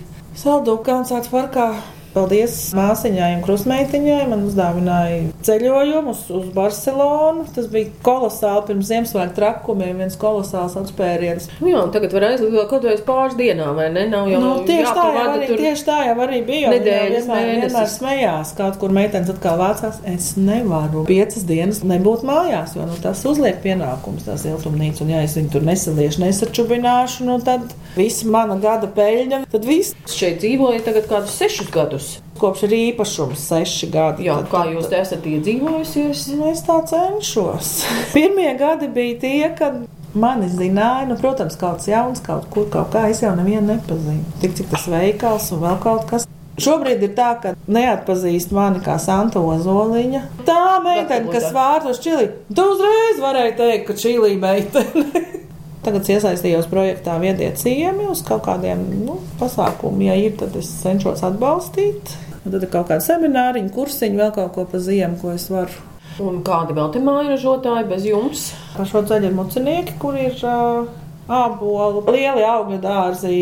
Saldūkāns 0.41 1.13
atvarkā 1.13 1.67
Paldies 2.11 2.55
māsiņai 2.75 3.29
un 3.37 3.43
krustmeitiņai. 3.45 4.23
Man 4.31 4.43
uzdāvināja 4.49 5.21
ceļojumu 5.47 6.11
uz, 6.11 6.25
uz 6.35 6.49
Barcelonu. 6.55 7.45
Tas 7.55 7.69
bija 7.71 7.91
kolosāli 8.03 8.65
pirms 8.67 8.89
Ziemassvētku 8.89 9.37
trakumiem, 9.37 10.01
viens 10.03 10.17
kolosāls 10.19 10.75
atspēriens. 10.81 11.47
Nu 11.63 11.71
jā, 11.71 11.83
tagad 11.93 12.15
var 12.17 12.27
aizlidot 12.31 12.67
kaut 12.71 12.87
vai 12.87 12.97
pāris 13.07 13.37
dienām, 13.39 13.77
vai 13.79 13.87
ne? 13.95 14.07
Nav 14.11 14.27
jau 14.31 14.41
nu, 14.43 14.51
tieši, 14.67 14.91
tā 14.97 15.05
jau 15.15 15.25
arī, 15.35 15.47
tieši 15.61 15.87
tā 15.87 15.97
jau 16.09 16.17
arī 16.25 16.41
bija. 16.47 16.73
Nedēļas, 16.75 17.29
vienmēr, 17.29 17.61
vienmēr 17.63 17.89
smējās, 17.95 18.53
kaut 18.59 18.79
kur 18.81 18.95
meitenes 18.95 19.31
atkal 19.31 19.59
vācās. 19.61 20.01
Es 20.11 20.33
nevaru 20.39 21.05
piecas 21.07 21.47
dienas 21.47 21.81
nebūt 21.87 22.25
mājās, 22.27 22.75
jo 22.75 22.89
nu, 22.89 22.97
tas 23.03 23.23
uzliek 23.29 23.61
pienākums, 23.63 24.27
tās 24.27 24.43
iltumnīca. 24.49 25.05
Un 25.05 25.15
ja 25.15 25.23
es 25.23 25.37
viņu 25.39 25.53
tur 25.55 25.65
nesaliešu, 25.67 26.25
nesačubināšu, 26.25 27.29
nu 27.29 27.39
tad 27.45 27.71
visa 27.95 28.27
mana 28.31 28.59
gada 28.61 28.89
peļņa, 28.91 29.43
tad 29.51 29.67
viss. 29.67 29.95
Šeit 30.11 30.41
dzīvoju 30.43 30.83
tagad 30.85 31.07
kādus 31.11 31.39
sešus 31.39 31.71
gadus. 31.71 32.00
Kopš 32.41 32.63
ir 32.65 32.71
īpašums, 32.73 33.41
seši 33.51 33.87
gadi. 33.93 34.25
Jā, 34.25 34.39
tad, 34.41 34.47
kā 34.49 34.63
jūs 34.71 34.87
te 34.89 34.97
esat 34.97 35.25
iedzīvojusies? 35.29 36.23
Nu, 36.39 36.47
es 36.49 36.63
tā 36.65 36.79
cenšos. 36.89 37.73
Pirmie 38.15 38.49
gadi 38.57 38.89
bija 38.89 39.19
tie, 39.21 39.49
kad 39.57 39.83
mani 40.17 40.49
zināja, 40.49 41.05
nu, 41.09 41.17
protams, 41.21 41.57
kaut 41.59 41.79
kas 41.79 41.91
jauns, 41.91 42.23
kaut 42.25 42.47
kur, 42.53 42.65
kaut 42.73 42.89
kā 42.95 43.05
es 43.11 43.21
jau 43.21 43.35
nevienu 43.37 43.75
nepazinu. 43.75 44.25
Tik 44.41 44.55
cik 44.57 44.71
tas 44.73 44.87
veikals 44.89 45.51
un 45.53 45.61
vēl 45.67 45.77
kaut 45.83 46.07
kas. 46.09 46.25
Šobrīd 46.61 47.05
ir 47.05 47.13
tā, 47.17 47.29
ka 47.41 47.53
neatpazīst 47.71 48.51
mani 48.53 48.81
kā 48.85 48.97
Santa 49.01 49.41
Ozoliņa. 49.41 50.23
Tā 50.45 50.81
meitene, 50.83 51.29
kas 51.31 51.47
vārtos 51.55 52.01
čili, 52.03 52.27
tu 52.49 52.65
uzreiz 52.73 53.21
varēji 53.21 53.55
teikt, 53.61 53.85
ka 53.87 53.97
čili 54.01 54.33
meitene. 54.41 55.05
Tagad 55.85 56.09
iesaistījos 56.13 56.67
projektā 56.69 57.15
Viedie 57.21 57.47
ciemi 57.57 58.05
uz 58.09 58.21
kaut 58.25 58.43
kādiem 58.45 58.83
nu, 59.05 59.15
pasākumiem. 59.39 60.11
Ja 60.11 60.17
ir, 60.19 60.35
tad 60.37 60.57
es 60.59 60.69
cenšos 60.83 61.23
atbalstīt. 61.25 62.13
Un 62.41 62.53
tad 62.55 62.63
ir 62.65 62.71
kaut 62.73 62.89
kāda 62.89 63.03
semināriņa, 63.05 63.69
kursiņa, 63.75 64.17
vēl 64.17 64.31
kaut 64.37 64.55
ko 64.55 64.65
pa 64.71 64.81
ziemu, 64.81 65.19
ko 65.21 65.35
es 65.35 65.45
varu. 65.51 65.87
Un 66.21 66.41
kādi 66.45 66.73
vēl 66.77 66.89
te 66.93 67.01
māju 67.03 67.35
ražotāji 67.35 67.87
bez 67.89 68.07
jums? 68.09 68.47
Par 68.75 68.89
šo 68.89 69.03
ceļu 69.07 69.29
ir 69.29 69.37
mucinieki, 69.37 69.95
kur 70.01 70.17
ir 70.19 70.33
uh, 70.45 70.89
ābolu, 71.31 72.03
lieli 72.11 72.43
augļu 72.45 72.81
dārzi. 72.83 73.37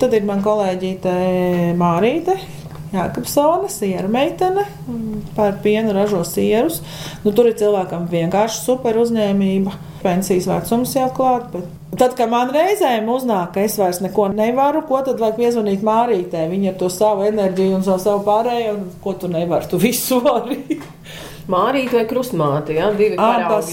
Tad 0.00 0.16
ir 0.16 0.26
man 0.28 0.42
kolēģīte 0.44 1.12
Mārīte, 1.78 2.36
Jākapsone, 2.92 3.70
siera 3.72 4.08
meitene, 4.12 4.66
par 5.36 5.54
pienu 5.64 5.94
ražo 5.96 6.20
sierus. 6.28 6.82
Nu, 7.24 7.32
tur 7.32 7.48
ir 7.48 7.56
cilvēkam 7.60 8.04
vienkārši 8.12 8.64
super 8.66 8.98
uzņēmība. 9.00 9.72
Pensijas 10.02 10.50
vecums 10.50 10.92
jau 10.98 11.08
klāt, 11.16 11.46
bet 11.54 11.81
Tad, 11.92 12.14
kad 12.16 12.30
man 12.32 12.48
reizēm 12.54 13.08
uznāk, 13.12 13.50
ka 13.52 13.66
es 13.66 13.74
vairs 13.76 13.98
neko 14.00 14.30
nevaru, 14.32 14.80
ko 14.88 15.02
tad 15.04 15.18
vajag 15.20 15.36
piezvanīt 15.36 15.82
Mārītē? 15.84 16.46
Viņa 16.48 16.70
ar 16.70 16.78
to 16.80 16.88
savu 16.92 17.26
enerģiju 17.28 17.76
un 17.76 17.84
savu, 17.84 18.00
savu 18.00 18.22
pārējo, 18.24 18.78
un 18.78 18.86
ko 19.04 19.12
tu 19.20 19.28
nevari, 19.28 19.68
tu 19.68 19.80
visu 19.82 20.22
vari. 20.24 20.56
Mārīte 21.52 21.98
vai 21.98 22.06
krustmāte, 22.08 22.78
jā, 22.78 22.88
divi 22.96 23.18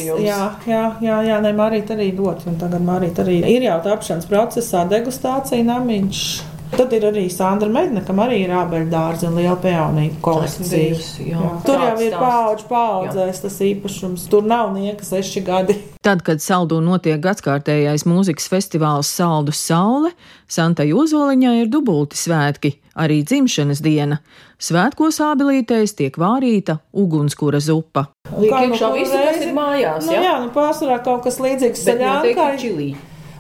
jums. 0.10 0.26
Jā, 0.26 0.42
jā, 0.68 0.84
jā, 1.06 1.22
jā 1.30 1.40
ne, 1.46 1.54
Mārīte 1.56 1.96
arī 1.96 2.10
dot, 2.18 2.44
un 2.50 2.60
tagad 2.60 2.84
Mārīte 2.84 3.24
arī 3.24 3.40
ir 3.54 3.70
jau 3.70 3.80
tapšanas 3.88 4.28
procesā 4.28 4.84
degustācija 4.90 5.64
namiņš. 5.70 6.24
Tad 6.70 6.94
ir 6.94 7.06
arī 7.10 7.24
Sandra 7.34 7.68
Medne, 7.72 8.04
kam 8.06 8.20
arī 8.22 8.44
ir 8.44 8.52
ābeļdārza 8.54 9.26
un 9.28 9.40
liela 9.40 9.56
peonīga 9.60 10.20
kolekcija. 10.22 10.98
Jā. 11.18 11.30
Jā. 11.32 11.52
Tur 11.66 11.82
jau 11.82 11.96
ir 12.06 12.14
paudžu 12.14 12.68
paudzēs 12.70 13.42
tas 13.42 13.56
īpašums. 13.66 14.28
Tur 14.30 14.46
nav 14.48 14.70
nieka 14.76 15.06
seši 15.08 15.42
gadi. 15.48 15.76
Tad, 16.06 16.22
kad 16.28 16.44
saldū 16.44 16.78
notiek 16.84 17.18
gadskārtējais 17.24 18.06
mūzikas 18.08 18.46
festivāls 18.52 19.10
Saldu 19.12 19.52
Saule, 19.56 20.14
Santai 20.48 20.92
Ozoliņai 20.96 21.56
ir 21.64 21.72
dubulti 21.74 22.20
svētki, 22.20 22.76
arī 22.96 23.24
dzimšanas 23.26 23.82
diena. 23.84 24.20
Svētkos 24.62 25.18
ābelītēs 25.26 25.96
tiek 25.98 26.20
vārīta 26.22 26.78
ugunskura 26.94 27.60
zupa. 27.64 28.12
Kā 28.30 28.62
nu, 28.70 28.78
visu, 28.94 29.18
kas 29.18 29.42
ir 29.42 29.56
mājās? 29.58 30.06
Nu, 30.06 30.14
jā, 30.16 30.22
jā 30.28 30.38
nu, 30.46 30.54
pārsvarā 30.54 31.02
kaut 31.04 31.26
kas 31.26 31.42
līdzīgs 31.42 31.84
saļākai. 31.88 32.94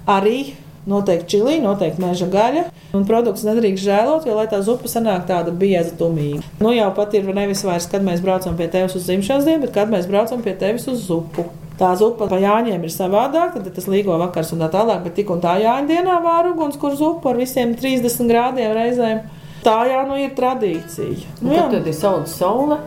Arī 0.09 0.39
Noteikti 0.87 1.35
čili, 1.35 1.59
noteikti 1.63 2.01
meža 2.01 2.27
gaļa. 2.31 2.65
Un 2.95 3.05
produkts 3.05 3.43
nedrīkst 3.45 3.85
žēlot, 3.85 4.27
jo 4.29 4.35
lai 4.37 4.47
tā 4.49 4.61
zupa 4.65 4.89
sanāk 4.89 5.27
tāda 5.29 5.51
bieza 5.53 5.91
tumīga. 5.99 6.41
Nu 6.63 6.71
jau 6.73 6.89
pat 6.95 7.13
ir 7.17 7.27
nevis 7.35 7.63
vairs, 7.67 7.89
kad 7.91 8.05
mēs 8.05 8.23
braucam 8.23 8.55
pie 8.57 8.69
tevis 8.71 8.95
uz 8.97 9.05
dzimšanas 9.09 9.45
dienu, 9.45 9.63
bet 9.65 9.75
kad 9.75 9.91
mēs 9.91 10.07
braucam 10.09 10.41
pie 10.45 10.55
tevis 10.57 10.87
uz 10.89 11.03
zupu. 11.05 11.45
Tā 11.79 11.93
zupa 11.95 12.27
pa 12.27 12.39
jāņiem 12.41 12.81
ir 12.83 12.91
savādāk, 12.91 13.53
tad 13.55 13.69
tas 13.75 13.87
līgo 13.87 14.17
vakars 14.19 14.51
un 14.51 14.65
tā 14.65 14.67
tālāk, 14.73 15.03
bet 15.05 15.15
tik 15.15 15.29
un 15.31 15.39
tā 15.43 15.55
jāņem 15.61 15.87
dienā 15.87 16.17
vāru 16.25 16.51
uguns, 16.55 16.75
kur 16.79 16.97
zupa 16.99 17.31
ar 17.31 17.39
visiem 17.39 17.71
30 17.79 18.27
grādiem 18.27 18.73
reizēm. 18.75 19.21
Tā 19.63 19.77
jau 19.87 20.03
nu 20.07 20.19
ir 20.19 20.33
tradīcija. 20.35 21.39
Nu, 21.43 21.53
jā. 21.55 21.67
Tad 21.71 21.87
ir 21.87 21.95
saules 21.95 22.35
saule. 22.39 22.79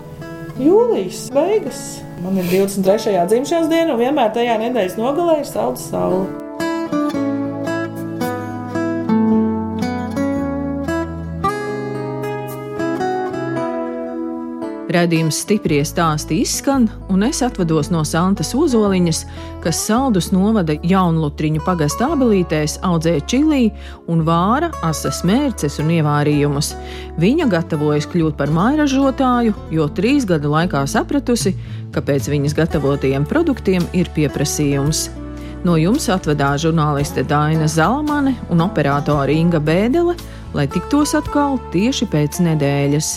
Jūlijas 0.61 1.27
beigas. 1.33 1.83
Man 2.21 2.37
ir 2.41 2.49
23. 2.53 3.17
dzimšanas 3.33 3.73
diena, 3.73 3.95
un 3.95 4.01
vienmēr 4.01 4.33
tajā 4.37 4.61
nedēļas 4.67 5.01
nogalē 5.01 5.41
ir 5.41 5.49
saules 5.49 5.89
saule. 5.89 7.32
Radījums 14.91 15.37
stipri 15.45 15.77
stāsti 15.87 16.41
izskan, 16.43 16.89
un 17.13 17.23
es 17.23 17.39
atvados 17.47 17.93
no 17.95 18.01
Santas 18.03 18.51
Ozoliņas, 18.59 19.21
kas 19.63 19.79
saldus 19.87 20.33
novada 20.35 20.75
jaunlutriņu 20.75 21.63
pagastā 21.63 22.09
abelītēs 22.17 22.81
audzē 22.83 23.15
čilī 23.31 23.69
un 24.11 24.25
vāra 24.27 24.73
asas 24.83 25.23
mērces 25.29 25.79
un 25.79 25.93
ievārījumus. 25.95 26.73
Viņa 27.23 27.47
gatavojas 27.53 28.11
kļūt 28.11 28.37
par 28.41 28.51
mairažotāju, 28.51 29.55
jo 29.71 29.87
trīs 29.95 30.27
gadu 30.27 30.51
laikā 30.51 30.83
sapratusi, 30.91 31.55
ka 31.95 32.03
pēc 32.03 32.27
viņas 32.35 32.59
gatavotajiem 32.59 33.29
produktiem 33.31 33.87
ir 33.95 34.11
pieprasījums. 34.17 35.07
No 35.63 35.79
jums 35.79 36.11
atvedā 36.11 36.57
žurnāliste 36.59 37.23
Daina 37.23 37.71
Zalamane 37.71 38.35
un 38.51 38.67
operātore 38.67 39.39
Inga 39.39 39.63
Bēdele, 39.63 40.19
lai 40.59 40.67
tiktos 40.67 41.15
atkal 41.15 41.61
tieši 41.71 42.11
pēc 42.11 42.43
nedēļas. 42.51 43.17